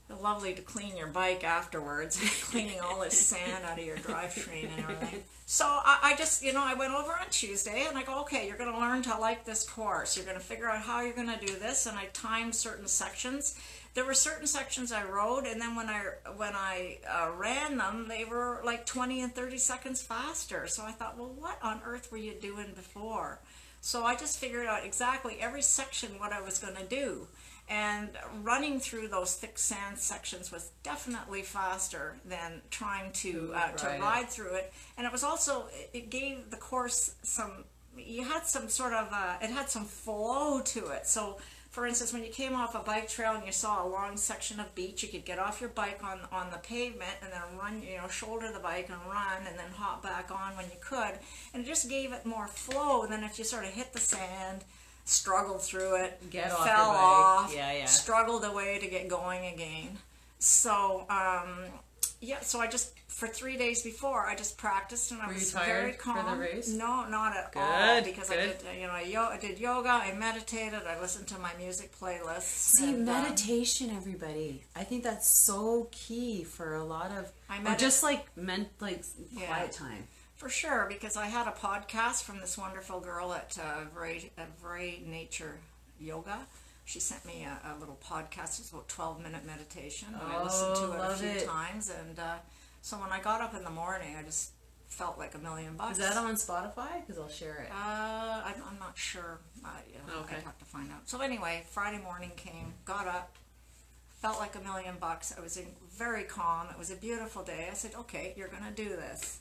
[0.09, 0.17] yeah.
[0.21, 2.19] lovely to clean your bike afterwards,
[2.51, 5.23] cleaning all this sand out of your drivetrain and everything.
[5.45, 8.49] So I, I just, you know, I went over on Tuesday and I go, okay,
[8.49, 10.17] you're going to learn to like this course.
[10.17, 12.89] You're going to figure out how you're going to do this, and I timed certain
[12.89, 13.55] sections.
[13.95, 16.03] There were certain sections I rode, and then when I
[16.37, 20.67] when I uh, ran them, they were like 20 and 30 seconds faster.
[20.67, 23.41] So I thought, well, what on earth were you doing before?
[23.87, 27.29] So I just figured out exactly every section what I was going to do.
[27.69, 28.09] And
[28.43, 34.01] running through those thick sand sections was definitely faster than trying to uh, to Right.
[34.01, 34.73] ride through it.
[34.97, 37.63] And it was also it gave the course some.
[37.97, 41.07] You had some sort of uh, it had some flow to it.
[41.07, 41.39] So.
[41.77, 44.59] For instance, when you came off a bike trail and you saw a long section
[44.61, 47.83] of beach, you could get off your bike on on the pavement and then run,
[47.83, 51.19] you know, shoulder the bike and run, and then hop back on when you could,
[51.53, 54.65] and it just gave it more flow than if you sort of hit the sand,
[55.05, 57.85] struggled through it, Get off fell your off, Yeah, yeah.
[57.85, 59.99] struggled away to get going again.
[60.39, 61.67] So, um,
[62.21, 65.53] yeah, so I just for three days before I just practiced and I Were was
[65.53, 66.39] very for calm.
[66.39, 66.69] the race?
[66.69, 69.89] No, not at all Good, because I did you know I, yo- I did yoga,
[69.91, 72.43] I meditated, I listened to my music playlists.
[72.43, 74.63] See, and, um, meditation, everybody.
[74.75, 79.03] I think that's so key for a lot of, I or just like meant like
[79.33, 79.47] Yeah.
[79.47, 80.09] quiet time.
[80.37, 83.85] For sure, because I had a podcast from this wonderful girl at uh,
[84.39, 85.57] at Vray Nature
[85.99, 86.41] Yoga.
[86.87, 88.59] She sent me a, a little podcast.
[88.61, 90.09] It's about twelve minute meditation.
[90.15, 91.45] And I listened to Oh, it a few it.
[91.47, 92.37] times, and uh,
[92.81, 94.53] so when I got up in the morning, I just
[94.89, 95.99] felt like a million bucks.
[95.99, 97.01] Is that on Spotify?
[97.05, 97.71] Because I'll share it.
[97.73, 99.41] Uh, I'm, I'm not sure.
[99.65, 100.37] Uh, yeah, Okay.
[100.37, 101.09] I'd have to find out.
[101.11, 103.37] So anyway, Friday morning came, got up,
[104.23, 105.35] felt like a million bucks.
[105.37, 106.69] I was in, very calm.
[106.71, 107.67] It was a beautiful day.
[107.69, 109.41] I said, "Okay, you're gonna do this."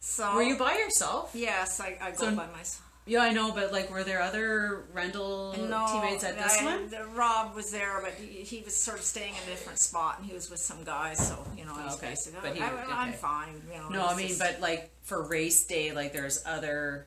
[0.00, 1.30] So Were you by yourself?
[1.34, 2.84] Yes, I, I go So- by myself.
[3.08, 6.90] Yeah, I know, but like, were there other rental No, teammates at this I- one?
[6.90, 10.18] the- Rob was there, but he, he was sort of staying in a different spot,
[10.18, 11.18] and he was with some guys.
[11.26, 12.10] So you know, Oh, okay.
[12.10, 12.40] basically.
[12.42, 13.18] But he- oh, I, I'm okay.
[13.18, 13.62] fine.
[13.72, 13.88] You know.
[13.88, 17.06] No, I mean, just- but like for race day, like there's other,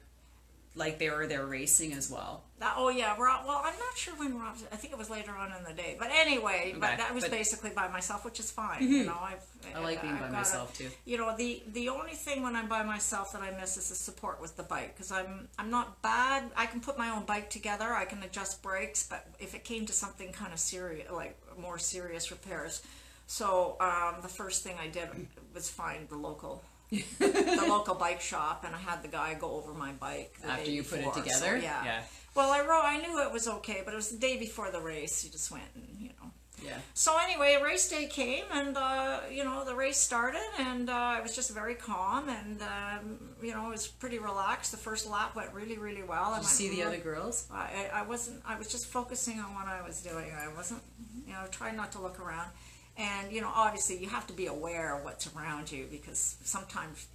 [0.74, 2.44] like they were there racing as well.
[2.60, 3.46] That- oh yeah, Rob.
[3.46, 4.56] Well, I'm not sure when Rob.
[4.72, 5.98] I think it was later on in the day.
[6.00, 8.88] But anyway, but that was but- basically by myself, which is fine.
[8.90, 9.44] You know, I've,
[9.76, 10.90] I like being I've by got a- myself too.
[11.04, 13.96] You know, the the only thing when I'm by myself that I miss is the
[13.96, 16.44] support with the bike because I'm I'm not bad.
[16.56, 17.94] I can put my own bike together.
[17.94, 21.80] I can adjust brakes, but if it came to something kind of serious, like more
[21.80, 22.82] serious repairs,
[23.28, 25.10] so um, the first thing I did
[25.54, 26.64] was find the local.
[27.19, 30.84] the local bike shop, and I had the guy go over my bike After you
[30.84, 31.58] put it before, so, together?
[31.58, 31.84] yeah.
[31.86, 32.01] Yeah.
[32.36, 32.84] Well, I wrote.
[32.84, 35.23] I knew it was okay, but it was the day before the race.
[35.23, 36.32] You just went and you know.
[36.63, 36.77] Yeah.
[36.93, 41.21] So anyway, race day came, and uh, you know the race started, and uh, I
[41.21, 44.71] was just very calm, and um, you know it was pretty relaxed.
[44.71, 46.34] The first lap went really, really well.
[46.34, 47.47] I you see the other girls?
[47.51, 48.41] I, I I wasn't.
[48.45, 50.32] I was just focusing on what I was doing.
[50.32, 50.84] I wasn't,
[51.25, 52.49] you know, trying not to look around.
[52.97, 57.08] And you know, obviously, you have to be aware of what's around you because sometimes.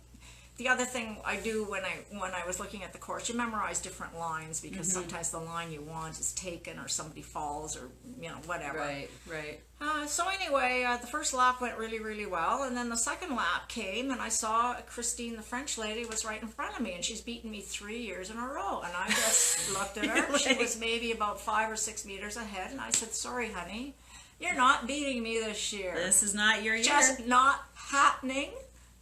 [0.58, 3.34] The other thing I do when I when I was looking at the course, you
[3.36, 5.02] memorize different lines because Mm-hmm.
[5.02, 8.78] sometimes the line you want is taken or somebody falls or you know whatever.
[8.78, 9.60] Right, right.
[9.82, 13.36] Uh, so anyway, uh, the first lap went really, really well, and then the second
[13.36, 16.94] lap came, and I saw Christine, the French lady, was right in front of me,
[16.94, 18.80] and she's beaten me three years in a row.
[18.80, 22.70] And I just looked at her; she was maybe about five or six meters ahead,
[22.70, 23.94] and I said, "Sorry, honey,
[24.40, 25.94] you're not beating me this year.
[25.96, 26.84] This is not your year.
[26.84, 28.50] Just not happening.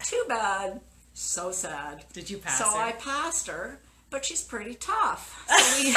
[0.03, 0.81] Too bad.
[1.15, 2.79] So sad." Did you pass so her?
[2.83, 3.79] I passed her,
[4.11, 5.41] but she's pretty tough.
[5.55, 5.95] So we.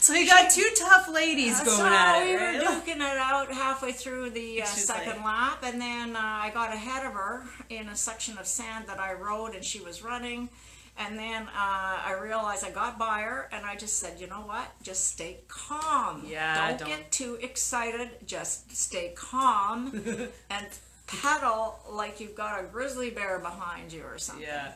[0.00, 2.34] So you got two tough ladies going so at we it.
[2.34, 2.60] were right?
[2.84, 6.74] duking it out halfway through the uh, second like- lap, and then uh, I got
[6.74, 10.48] ahead of her in a section of sand that I rode, and she was running.
[10.98, 14.42] And then uh, I realized I got by her, and I just said, you know
[14.42, 14.70] what?
[14.82, 16.24] Just stay calm.
[16.26, 18.10] Yeah, Don't, don't- get too excited.
[18.26, 19.92] Just stay calm
[20.50, 20.66] and
[21.06, 24.44] pedal like you've got a grizzly bear behind you or something.
[24.46, 24.72] Yeah.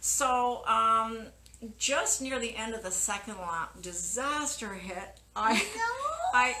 [0.00, 1.26] So, um,
[1.78, 5.20] just near the end of the second lap, disaster hit.
[5.34, 5.62] I,
[6.34, 6.54] I,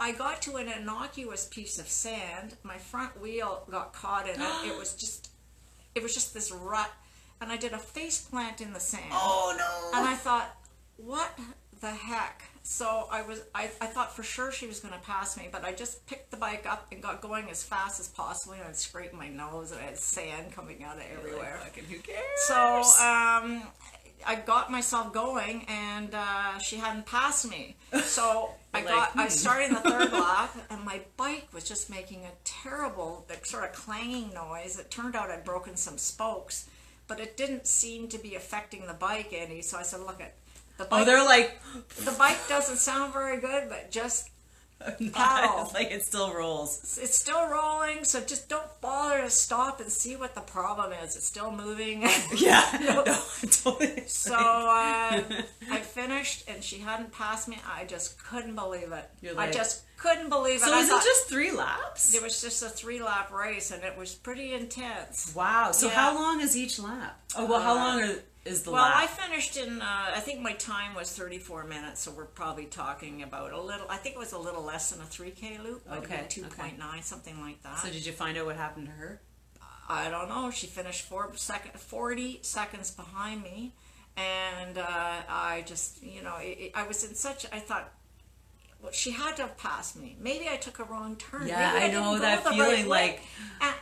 [0.00, 2.56] I got to an innocuous piece of sand.
[2.62, 4.66] My front wheel got caught in it.
[4.66, 5.30] It was just,
[5.94, 6.90] it was just this rut,
[7.40, 9.04] and I did a face plant in the sand.
[9.12, 9.98] Oh no.
[9.98, 10.54] And I thought,
[10.96, 11.38] what
[11.80, 12.42] the heck?
[12.62, 15.64] So I was, I, I thought for sure she was going to pass me, but
[15.64, 18.54] I just picked the bike up and got going as fast as possible.
[18.54, 21.58] And I'd scrape my nose, and I had sand coming out of everywhere.
[21.64, 22.18] Fucking who cares?
[22.46, 23.62] So um,
[24.26, 27.76] I got myself going, and uh, she hadn't passed me.
[28.02, 29.28] So I Like, got I hmm.
[29.30, 33.64] started in the third lap, and my bike was just making a terrible, like, sort
[33.64, 34.78] of clanging noise.
[34.78, 36.68] It turned out I'd broken some spokes,
[37.08, 39.62] but it didn't seem to be affecting the bike any.
[39.62, 40.34] So I said, "Look at
[40.76, 41.06] the oh, bike.
[41.06, 41.58] they're like,
[42.04, 44.30] the bike doesn't sound very good, but just
[45.00, 46.98] it's like it still rolls.
[47.02, 48.04] it's still rolling.
[48.04, 51.16] So just don't bother to stop and see what the problem is.
[51.16, 52.64] It's still moving." Yeah.
[52.80, 53.04] No,
[53.50, 54.04] totally.
[54.06, 55.22] So uh,
[56.08, 57.58] finished, and she hadn't passed me.
[57.66, 59.10] I just couldn't believe it.
[59.20, 60.60] You're I just couldn't believe it.
[60.60, 62.14] So is thought it just three laps?
[62.14, 65.32] it was just a three lap race, and it was pretty intense.
[65.34, 65.72] Wow.
[65.72, 65.94] So Yeah.
[65.94, 67.20] how long is each lap?
[67.36, 68.82] Oh well, how Uh, long are, is the lap?
[68.94, 69.82] Well, I finished in.
[69.82, 73.86] Uh, I think my time was 34 minutes, so we're probably talking about a little.
[73.88, 75.82] I think it was a little less than a 3K loop.
[75.90, 77.78] Okay, have been 2.9, something like that.
[77.80, 79.20] so did you find out what happened to her?
[79.90, 80.50] I don't know.
[80.50, 83.72] She finished four second, 40 seconds behind me.
[84.18, 84.82] And uh,
[85.28, 87.92] I just, you know, it, it- I was in such, I thought,
[88.82, 90.16] well, she had to have passed me.
[90.20, 91.46] Maybe I took a wrong turn.
[91.46, 93.20] Yeah, Maybe I didn't know that feeling, right like,
[93.60, 93.74] And-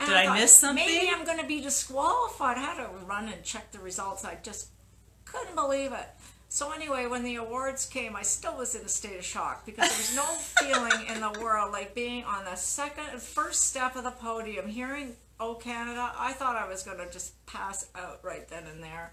[0.00, 0.84] and did I thought, miss something?
[0.84, 2.58] Maybe I'm going to be disqualified.
[2.58, 4.24] I had to run and check the results.
[4.24, 4.68] I just
[5.24, 6.06] couldn't believe it.
[6.48, 9.88] So anyway, when the awards came, I still was in a state of shock because
[9.88, 10.24] there was no
[10.60, 15.16] feeling in the world like being on the second, first step of the podium, hearing
[15.40, 19.12] "Oh Canada." I thought I was going to just pass out right then and there.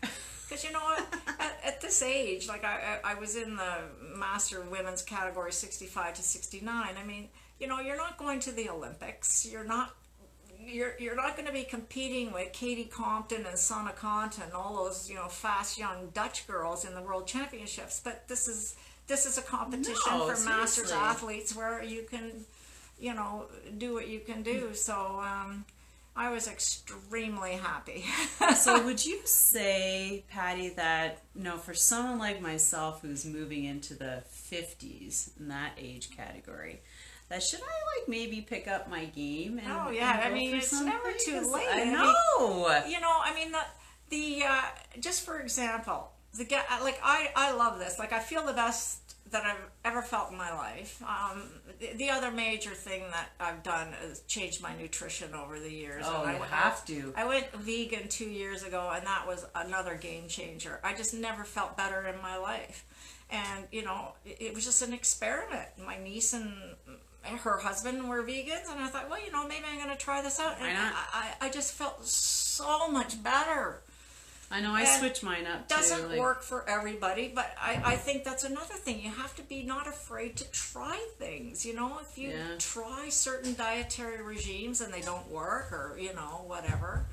[0.51, 0.99] Because you know what,
[1.39, 3.73] at, at this age, like I, I, was in the
[4.17, 6.95] master women's category, sixty-five to sixty-nine.
[7.01, 9.47] I mean, you know, you're not going to the Olympics.
[9.49, 9.95] You're not
[10.59, 14.83] you're you're not going to be competing with Katie Compton and Sanne Cant and all
[14.83, 18.01] those you know fast young Dutch girls in the World Championships.
[18.03, 18.75] But this is
[19.07, 22.31] this is a competition No, for masters athletes where you can,
[22.99, 23.45] you know,
[23.77, 24.73] do what you can do.
[24.73, 25.63] So um,
[26.15, 28.03] I was extremely happy.
[28.55, 33.93] so would you say, Patty, that you know, for someone like myself who's moving into
[33.93, 36.81] the fifties in that age category,
[37.29, 39.57] that should I like maybe pick up my game?
[39.59, 41.67] And, Oh, yeah, and I mean, it's never too late.
[41.71, 43.61] I I mean- you know, I mean the
[44.09, 44.61] the uh,
[44.99, 47.97] just for example, the guy like I I love this.
[47.99, 51.01] Like I feel the best that I've ever felt in my life.
[51.03, 51.43] Um,
[51.79, 56.05] the, the other major thing that I've done is changed my nutrition over the years.
[56.07, 57.13] Oh, And you I, have to.
[57.15, 60.79] I went vegan two years ago, and that was another game changer.
[60.83, 62.85] I just never felt better in my life,
[63.29, 65.67] and you know, it, it was just an experiment.
[65.85, 66.53] My niece and
[67.23, 70.21] her husband were vegans, and I thought, well, you know, maybe I'm going to try
[70.21, 70.59] this out.
[70.59, 70.93] Why And not?
[71.13, 73.81] I, I I just felt so much better
[74.51, 74.73] I know.
[74.73, 75.67] I and switch mine up.
[75.67, 79.33] doesn't too, like- work for everybody but I, I think that's another thing you have
[79.35, 82.57] to be not afraid to try things you know if you Yeah.
[82.59, 87.05] try certain dietary regimes and they don't work or you know whatever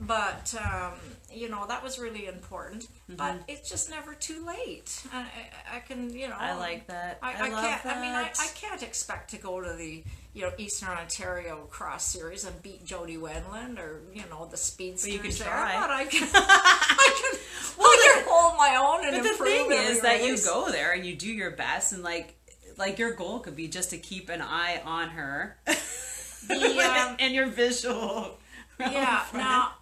[0.00, 0.92] but um,
[1.32, 3.38] you know that was really important but Mm-hmm.
[3.48, 7.18] it's just never too late I, I, I can you know I like that.
[7.22, 7.82] I, I, I, love can't.
[7.84, 7.96] that.
[7.96, 10.02] I mean, I, I can't expect to go to the
[10.34, 15.12] you know Eastern Ontario Cross Series and beat Jody Wendland or you know the speedsters
[15.12, 15.46] you can there.
[15.46, 15.80] try.
[15.80, 16.28] But I can.
[16.34, 17.40] I can.
[17.78, 20.92] Well, I can hold my own and But the thing is that you go there
[20.92, 22.34] and you do your best, and like,
[22.76, 25.56] like your goal could be just to keep an eye on her,
[26.48, 28.38] The, um, and your visual.
[28.78, 29.24] Yeah.
[29.32, 29.72] Now,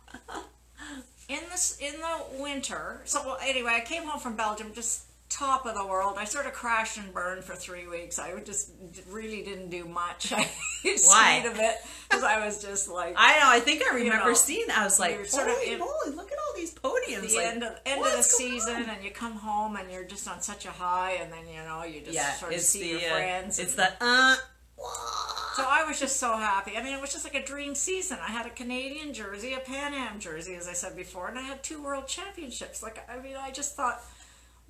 [1.29, 3.01] in this in the winter.
[3.05, 5.05] So well, anyway, I came home from Belgium just
[5.42, 6.14] top of the world.
[6.18, 8.18] I sort of crashed and burned for three weeks.
[8.18, 8.70] I just
[9.09, 10.33] really didn't do much.
[10.37, 10.48] I
[10.85, 11.42] Why?
[11.46, 11.76] of it
[12.09, 13.14] because I was just like.
[13.16, 13.48] I know.
[13.48, 14.78] I think I remember know, seeing that.
[14.78, 17.28] I was like, sort of holy in- moly, look at all these podiums.
[17.31, 18.90] the like, end of end of the season, on?
[18.90, 21.82] and you come home and you're just on such a high, and then you know
[21.84, 23.59] you just yeah, sort of see the your uh, friends.
[23.59, 24.36] it's and- that uh.
[25.55, 26.76] So I was just so happy.
[26.76, 28.18] I mean, it was just like a dream season.
[28.26, 31.43] I had a Canadian jersey, a Pan Am jersey, as I said before, and I
[31.43, 32.82] had two World Championships.
[32.82, 34.03] Like, I mean, I just thought,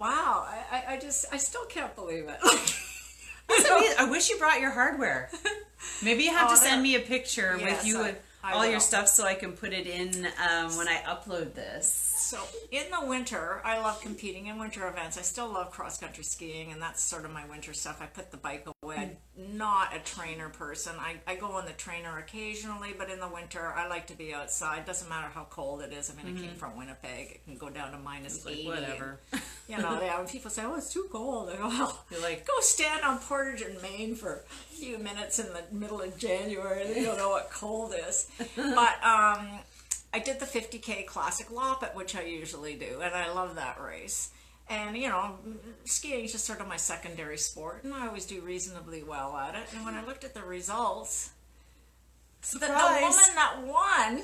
[0.03, 2.39] wow, I, I, just, I still can't believe it.
[3.99, 5.31] I wish you brought your hardware.
[6.03, 8.53] Maybe you have Oh, to send me a picture Yes, with you I- with I
[8.55, 12.12] all your stuff so I can put it in um, when I upload this.
[12.23, 12.39] So
[12.71, 15.19] in the winter, I love competing in winter events.
[15.19, 18.01] I still love cross country skiing, and that's sort of my winter stuff.
[18.01, 18.97] I put the bike away.
[18.97, 20.95] I'm not a trainer person.
[20.99, 24.33] I, I go on the trainer occasionally, but in the winter, I like to be
[24.33, 24.87] outside.
[24.87, 26.11] Doesn't matter how cold it is.
[26.11, 27.31] I mean, I came from Winnipeg.
[27.33, 28.67] It can go down to minus Like, 80.
[28.69, 29.21] whatever.
[29.33, 32.23] and, you know, yeah, when people say, oh, it's too cold, I go, well, You're
[32.23, 36.17] like, go stand on Portage and Main for a few minutes in the middle of
[36.17, 36.87] January.
[36.87, 38.31] They don't know what cold is.
[38.57, 39.49] But um,
[40.15, 44.31] I did the 50k classic Loppet, which I usually do, and I love that race.
[44.69, 45.37] And you know,
[45.85, 49.55] skiing is just sort of my secondary sport, and I always do reasonably well at
[49.55, 49.63] it.
[49.75, 51.31] And when I looked at the results,
[52.53, 54.23] the, the woman that won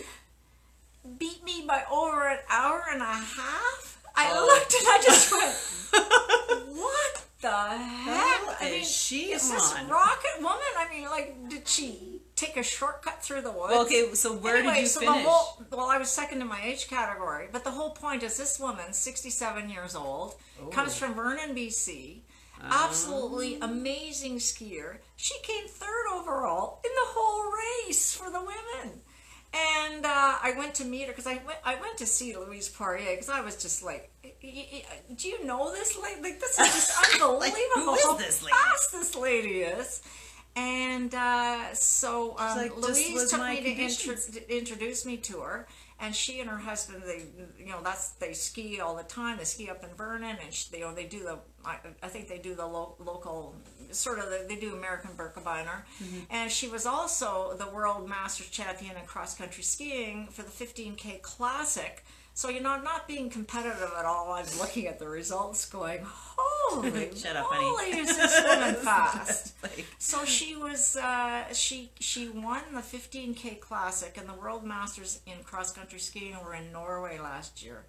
[1.18, 3.95] beat me by over an hour and a half.
[4.14, 4.47] I Oh.
[4.47, 9.74] looked and I just went, "What the heck?" Hell I is mean, she is this
[9.89, 10.59] rocket woman?
[10.76, 13.72] I mean, like, did she take a shortcut through the woods?
[13.72, 15.24] Well, okay, so where Anyway, did you so finish?
[15.24, 18.36] The whole, well, I was second in my age category, but the whole point is
[18.36, 20.34] this woman, 67 years old,
[20.70, 21.07] comes Oh.
[21.07, 22.22] from Vernon, BC.
[22.61, 22.86] Ah.
[22.89, 24.99] Absolutely amazing skier.
[25.16, 27.53] She came third overall in the whole
[27.86, 29.01] race for the women.
[29.55, 30.09] And uh,
[30.43, 33.30] I went to meet her because I went, I went to see Louise Poirier because
[33.30, 34.84] I was just like, "Y- y- y-
[35.16, 36.20] do you know this lady?
[36.20, 40.03] Like, this is just unbelievable is how this lady?" fast this lady is.
[40.59, 44.14] And uh, so um, like, Louise was took me to, intro-
[44.48, 45.68] introduce me to her.
[46.00, 47.24] And she and her husband, they,
[47.59, 49.36] you know, that's they ski all the time.
[49.38, 52.06] They ski up in Vernon, and she, they, you know, they do the, I, I
[52.06, 53.56] think they do the lo- local,
[53.90, 55.82] sort of, the, they do American Birkebeiner.
[56.30, 61.20] And she was also the world masters champion in cross country skiing for the 15k
[61.22, 62.04] classic.
[62.39, 64.30] So you know, I'm not being competitive at all.
[64.30, 69.84] I'm looking at the results, going, "Holy Shut up, honey." is this woman fast?" Like,
[69.99, 75.43] So she was uh, she she won the 15k classic and the world masters in
[75.43, 77.86] cross country skiing were in Norway last year.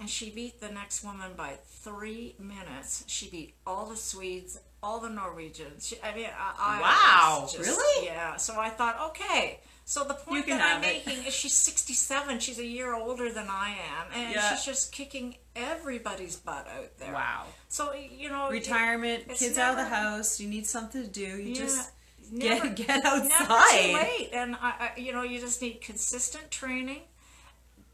[0.00, 3.04] And she beat the next woman by three minutes.
[3.08, 5.86] She beat all the Swedes, all the Norwegians.
[5.86, 8.06] She, I mean, I, I Wow, just- really?
[8.06, 8.36] Yeah.
[8.36, 9.60] So I thought, okay.
[9.88, 11.06] So the point that I'm it.
[11.06, 12.40] making is she's 67.
[12.40, 14.50] She's a year older than I am, and Yeah.
[14.50, 17.12] she's just kicking everybody's butt out there.
[17.12, 17.44] wow.
[17.68, 20.40] So you know, Retirement, it's kids out of the house.
[20.40, 21.20] You need something to do.
[21.20, 21.90] You Yeah, just
[22.32, 23.94] never- get get never too outside.
[23.94, 24.30] late.
[24.32, 27.02] And I, I, you know, you just need consistent training.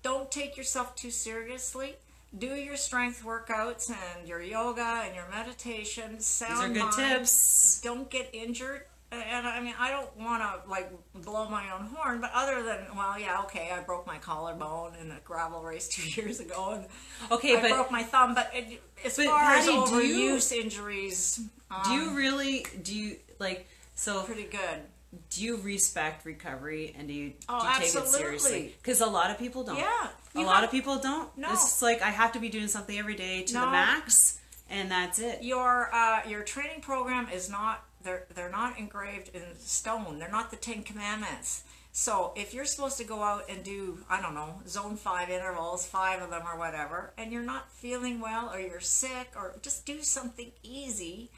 [0.02, 1.96] Don't take yourself too seriously.
[2.36, 6.18] Do your strength workouts and your yoga and your meditation.
[6.20, 7.18] Sound These are good mind.
[7.18, 7.80] tips.
[7.82, 8.86] Don't get injured.
[9.12, 12.78] And I mean, I don't want to like blow my own horn, but other than
[12.96, 16.86] well, yeah, okay, I broke my collarbone in a gravel race two years ago, and
[17.30, 18.34] Okay, I but broke my thumb.
[18.34, 21.40] But it, as But, far as Patty, you- overuse injuries,
[21.70, 24.22] um, do you really do you like so?
[24.22, 24.80] pretty good.
[25.28, 28.74] Do you respect recovery and do you Oh, do you take it seriously?
[28.80, 29.76] Because a lot of people don't.
[29.76, 31.28] Yeah, a you lot of people don't.
[31.36, 31.52] No.
[31.52, 34.38] It's like I have to be doing something every day to the max,
[34.70, 35.42] and that's it.
[35.42, 40.18] your uh, your training program is not they're they're not engraved in stone.
[40.18, 41.64] They're not the Ten Commandments.
[41.94, 45.86] So if you're supposed to go out and do I don't know zone five intervals,
[45.86, 49.84] five of them or whatever, and you're not feeling well or you're sick or just
[49.84, 51.30] do something easy,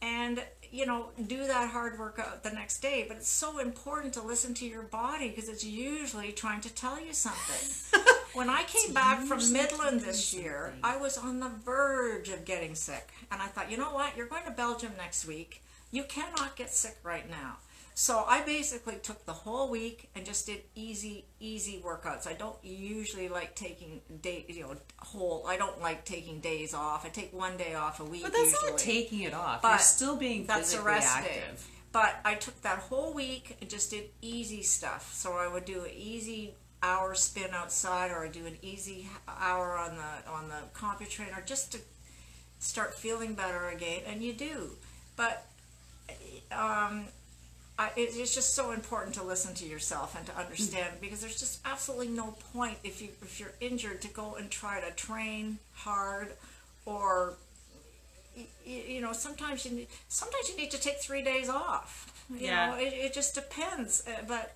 [0.00, 3.04] and you know do that hard workout uh, the next day.
[3.08, 7.00] But it's so important to listen to your body because it's usually trying to tell
[7.00, 8.00] you something.
[8.34, 10.80] When I came back from Midland this year, something.
[10.82, 13.10] I was on the verge of getting sick.
[13.30, 14.16] And I thought, you know what?
[14.16, 15.62] You're going to Belgium next week.
[15.92, 17.58] You cannot get sick right now.
[17.94, 22.26] So I basically took the whole week and just did easy, easy workouts.
[22.26, 25.44] I don't usually like taking day, you know, whole.
[25.46, 27.04] I don't like taking days off.
[27.04, 28.22] I take one day off a week.
[28.22, 28.70] But that's usually.
[28.70, 29.60] not taking it off.
[29.60, 31.68] But You're still being That's physically active.
[31.92, 35.12] But I took that whole week and just did easy stuff.
[35.14, 39.76] So I would do an easy hour spin outside, or I do an easy hour
[39.76, 41.78] on the on the computer trainer, just to
[42.58, 44.00] start feeling better again.
[44.06, 44.70] And you do,
[45.16, 45.46] but
[46.52, 47.06] um,
[47.78, 51.60] I, it's just so important to listen to yourself and to understand because there's just
[51.64, 56.28] absolutely no point if you if you're injured to go and try to train hard
[56.84, 57.34] or
[58.36, 62.12] y- y- you know sometimes you need sometimes you need to take three days off
[62.30, 62.70] you Yeah.
[62.70, 64.54] know it, it just depends Uh, but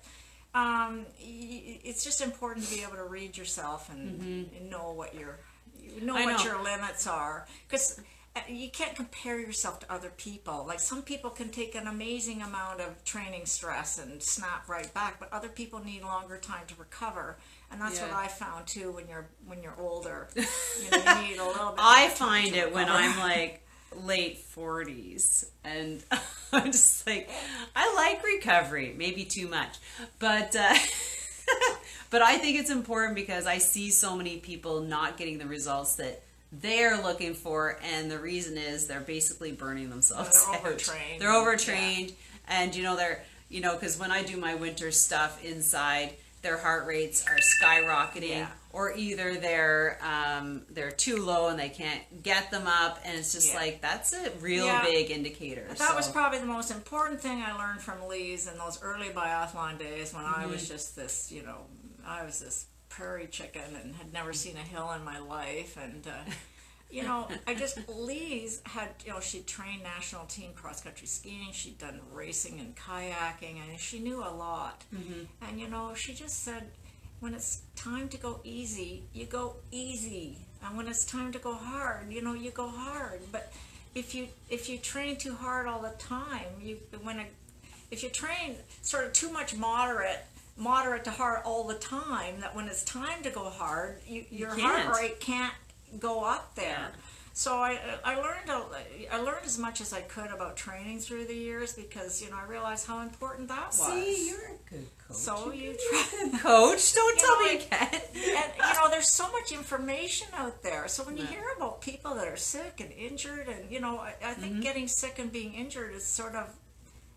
[0.55, 5.39] um, it's just important to be able to read yourself and, and know what your
[5.79, 6.29] you know Mm-hmm.
[6.29, 6.51] I what know.
[6.51, 7.99] your limits are because
[8.49, 12.81] you can't compare yourself to other people like some people can take an amazing amount
[12.81, 17.37] of training stress and snap right back but other people need longer time to recover
[17.71, 21.37] and that's what i found too when you're when you're older you, know, you need
[21.37, 22.87] a little bit I find it when.
[22.89, 23.63] I'm like
[24.03, 26.03] late 40s and
[26.53, 27.29] I'm just like
[27.75, 29.77] I like recovery, maybe too much.
[30.19, 30.75] But uh
[32.09, 35.95] but I think it's important because I see so many people not getting the results
[35.95, 40.65] that they're looking for, and the reason is they're basically burning themselves They're out.
[40.65, 41.21] overtrained.
[41.21, 42.13] They're overtrained,
[42.47, 46.57] and you know they're you know because when I do my winter stuff inside, their
[46.57, 48.47] heart rates are skyrocketing, Yeah.
[48.71, 53.33] or either they're um, they're too low and they can't get them up, and it's
[53.33, 53.59] just Yeah.
[53.59, 54.83] like that's a real Yeah.
[54.83, 55.67] big indicator.
[55.77, 59.77] That was probably the most important thing I learned from Lise in those early biathlon
[59.79, 61.65] days when I was just this, you know,
[62.05, 62.65] I was this
[62.97, 65.77] prairie chicken and had never seen a hill in my life.
[65.81, 66.31] And, uh,
[66.91, 71.51] you know, I just, Lise had, you know, she'd trained national team cross country skiing,
[71.51, 74.83] she'd done racing and kayaking, and she knew a lot.
[75.47, 76.71] And, you know, she just said,
[77.19, 80.39] when it's time to go easy, you go easy.
[80.63, 83.21] And when it's time to go hard, you know, you go hard.
[83.31, 83.53] But
[83.95, 87.25] if you if you train too hard all the time, you when a,
[87.89, 90.25] if you train sort of too much moderate
[90.57, 94.55] moderate to hard all the time, that when it's time to go hard, you, your
[94.55, 94.61] can't.
[94.85, 95.53] heart rate can't
[95.99, 96.65] go up there.
[96.65, 96.87] Yeah.
[97.33, 98.63] So I, I learned a,
[99.13, 102.37] I learned as much as I could about training through the years because you know
[102.37, 103.75] I realized how important that was.
[103.93, 105.17] See, you're a good coach.
[105.17, 106.29] so you try.
[106.39, 106.95] coach.
[106.95, 107.93] Don't You tell know, me you can't.
[107.93, 111.29] and you know there's so much information out there so when you Yeah.
[111.29, 114.61] hear about people that are sick and injured and you know i, I think Mm-hmm.
[114.61, 116.51] getting sick and being injured is sort of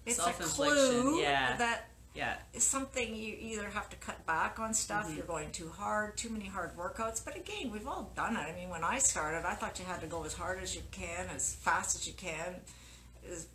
[0.05, 1.57] it's a clue yeah.
[1.57, 2.35] that Yeah.
[2.53, 5.17] is something you either have to cut back on stuff Mm-hmm.
[5.17, 8.53] you're going too hard too many hard workouts but again we've all done it i
[8.55, 11.27] mean when i started i thought you had to go as hard as you can
[11.35, 12.57] as fast as you can
[13.31, 13.47] as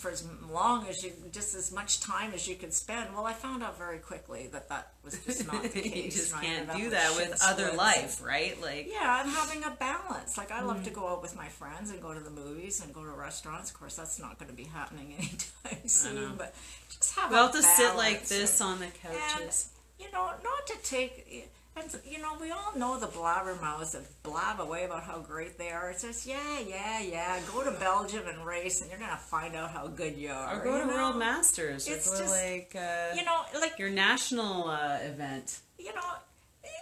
[0.00, 3.32] for as long as you just as much time as you could spend well i
[3.34, 6.44] found out very quickly that that was just not the case you just and I
[6.44, 8.54] can't do that with other life, right?
[8.60, 10.36] Like, yeah, and having a balance.
[10.38, 10.84] Like I love Mm.
[10.84, 13.70] to go out with my friends and go to the movies and go to restaurants.
[13.70, 16.34] Of course, that's not going to be happening anytime soon.
[16.36, 16.54] But
[16.88, 19.70] just have we'll a have to sit like this and- on the and couches.
[19.98, 21.50] you know, not to take.
[21.76, 25.70] And you know, we all know the blabbermouths that blab away about how great they
[25.70, 25.90] are.
[25.90, 27.38] It's just yeah, yeah, yeah.
[27.52, 30.60] Go to Belgium and race, and you're gonna find out how good you are.
[30.60, 30.92] Or go to know?
[30.94, 34.98] World Masters, or It's go to just- like uh, You know, like your national uh,
[35.02, 35.60] event.
[35.78, 36.10] you know,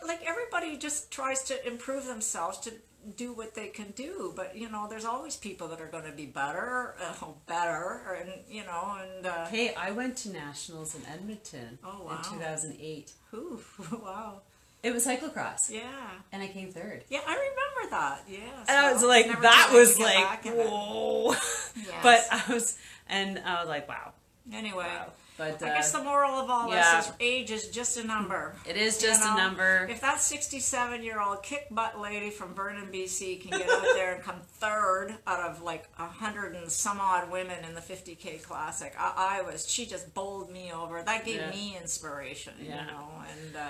[0.07, 2.73] like everybody just tries to improve themselves to
[3.17, 6.13] do what they can do, but you know, there's always people that are going to
[6.13, 11.03] be better, uh, better, and you know, and uh, Hey, I went to nationals in
[11.07, 12.17] Edmonton Oh, wow.
[12.17, 13.13] in 2008.
[13.31, 13.61] whew,
[14.03, 14.43] wow,
[14.83, 15.83] It was cyclocross, yeah,
[16.31, 17.05] and I came third.
[17.09, 18.39] yeah, I remember that, yeah.
[18.69, 20.67] And I was like, that was like, back in it.
[20.69, 21.33] whoa.
[21.33, 21.87] Yes.
[22.03, 24.13] But I was, and I was like, wow,
[24.53, 25.13] Anyway, wow.
[25.37, 26.97] But uh, I guess the moral of all yeah.
[27.01, 28.57] this is age is just a number.
[28.69, 29.87] it is You just know, a number.
[29.89, 34.15] If that 67 year old kick butt lady from Vernon, BC can get out there
[34.15, 38.43] and come third out of like a hundred and some odd women in the 50k
[38.43, 41.01] classic, I, I was she just bowled me over.
[41.03, 41.51] That gave Yeah.
[41.51, 42.81] me inspiration, Yeah.
[42.81, 43.61] you know, and uh,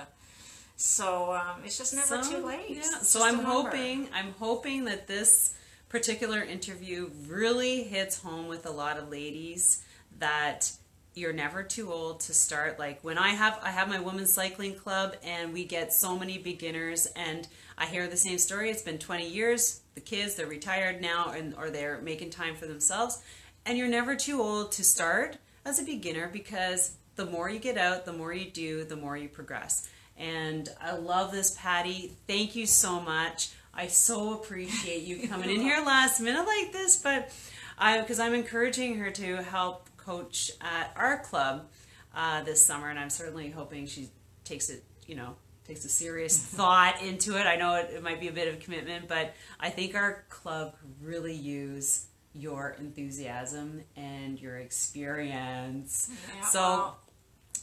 [0.78, 2.70] so um, it's just never So, too late.
[2.70, 2.82] Yeah.
[3.02, 3.50] So I'm number.
[3.50, 5.54] hoping I'm hoping that this
[5.88, 9.82] particular interview really hits home with a lot of ladies
[10.18, 10.70] that
[11.14, 14.74] you're never too old to start like when i have i have my women's cycling
[14.74, 18.98] club and we get so many beginners and i hear the same story it's been
[18.98, 23.20] 20 years the kids they're retired now and or they're making time for themselves
[23.66, 27.76] and you're never too old to start as a beginner because the more you get
[27.78, 29.88] out the more you do the more you progress
[30.18, 32.12] and i love this patty.
[32.26, 33.50] Thank you so much.
[33.72, 37.30] I so appreciate you coming in here last minute like this but
[37.78, 41.68] i because i'm encouraging her to help coach at our club
[42.14, 44.08] uh, this summer and i'm certainly hoping she
[44.44, 47.46] takes it you know takes a serious thought into it.
[47.46, 50.74] I know it, it might be a bit of commitment but i think our club
[51.00, 52.08] really use
[52.38, 56.10] your enthusiasm and your experience.
[56.36, 56.98] Yeah, so well,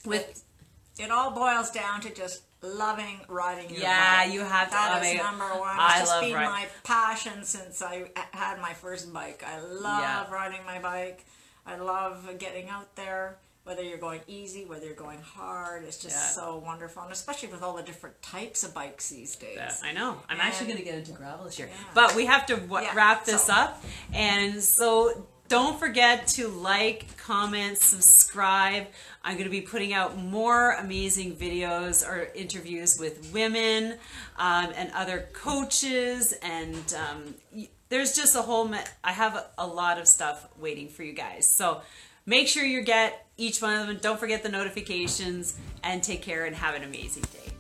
[0.06, 0.43] with
[0.99, 3.84] it all boils down to just loving riding your bike.
[3.84, 4.34] Yeah, bike.
[4.34, 5.18] you have to That is it.
[5.18, 5.76] number one.
[5.78, 9.43] I It's just love been ri- my passion since I had my first bike.
[9.45, 10.34] I love Yeah.
[10.34, 11.26] riding my bike.
[11.66, 13.38] I love getting out there.
[13.64, 16.30] Whether you're going easy, whether you're going hard, it's just Yeah.
[16.43, 19.56] so wonderful, and especially with all the different types of bikes these days.
[19.58, 20.22] Yeah, I know.
[20.30, 21.72] I'm actually going to get into gravel this year.
[21.95, 23.84] But we have to w- wrap this so- up.
[24.14, 28.88] And so don't forget to like, comment, subscribe.
[29.24, 33.98] I'm going to be putting out more amazing videos or interviews with women
[34.38, 36.34] um, and other coaches.
[36.41, 38.74] And um, there's just a whole,
[39.04, 41.46] I have a, lot of stuff waiting for you guys.
[41.46, 41.82] So
[42.26, 43.98] make sure you get each one of them.
[44.02, 47.52] Don't forget the notifications and take care and have an amazing day.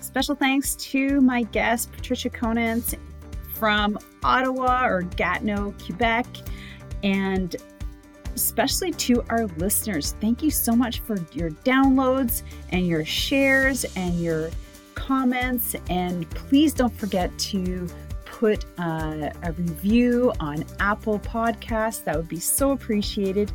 [0.00, 2.94] Special thanks to my guest, Patricia Conant
[3.54, 6.26] from Ottawa or Gatineau, Quebec.
[7.02, 7.56] And
[8.34, 10.14] especially to our listeners.
[10.20, 14.50] Thank you so much for your downloads and your shares and your
[14.94, 15.74] comments.
[15.90, 17.88] And please don't forget to
[18.24, 22.04] put uh, a review on Apple Podcasts.
[22.04, 23.50] That would be so appreciated.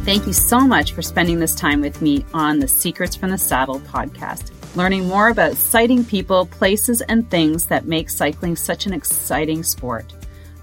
[0.06, 3.38] Thank you so much for spending this time with me on the Secrets from the
[3.38, 8.92] Saddle podcast, learning more about sighting people, places, and things that make cycling such an
[8.92, 10.14] exciting sport.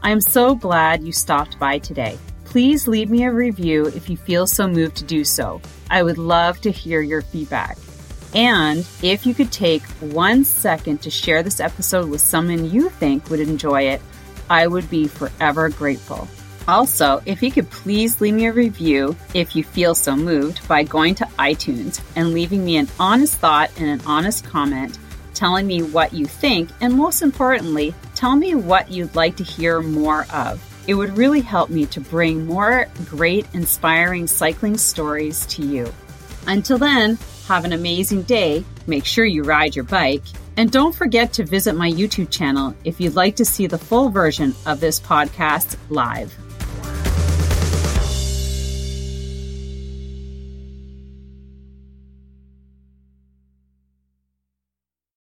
[0.02, 2.18] I am so glad you stopped by today.
[2.44, 5.62] Please leave me a review if you feel so moved to do so.
[5.90, 7.78] I would love to hear your feedback.
[8.34, 13.28] And if you could take one second to share this episode with someone you think
[13.28, 14.00] would enjoy it,
[14.48, 16.28] I would be forever grateful.
[16.68, 20.82] Also, if you could please leave me a review if you feel so moved by
[20.82, 24.98] going to iTunes and leaving me an honest thought and an honest comment
[25.34, 29.80] telling me what you think, and most importantly, tell me what you'd like to hear
[29.80, 30.62] more of.
[30.86, 35.90] It would really help me to bring more great, inspiring cycling stories to you.
[36.46, 37.18] Until then,
[37.50, 38.64] have an amazing day.
[38.86, 40.22] Make sure you ride your bike.
[40.56, 44.08] And don't forget to visit my YouTube channel if you'd like to see the full
[44.08, 46.32] version of this podcast live.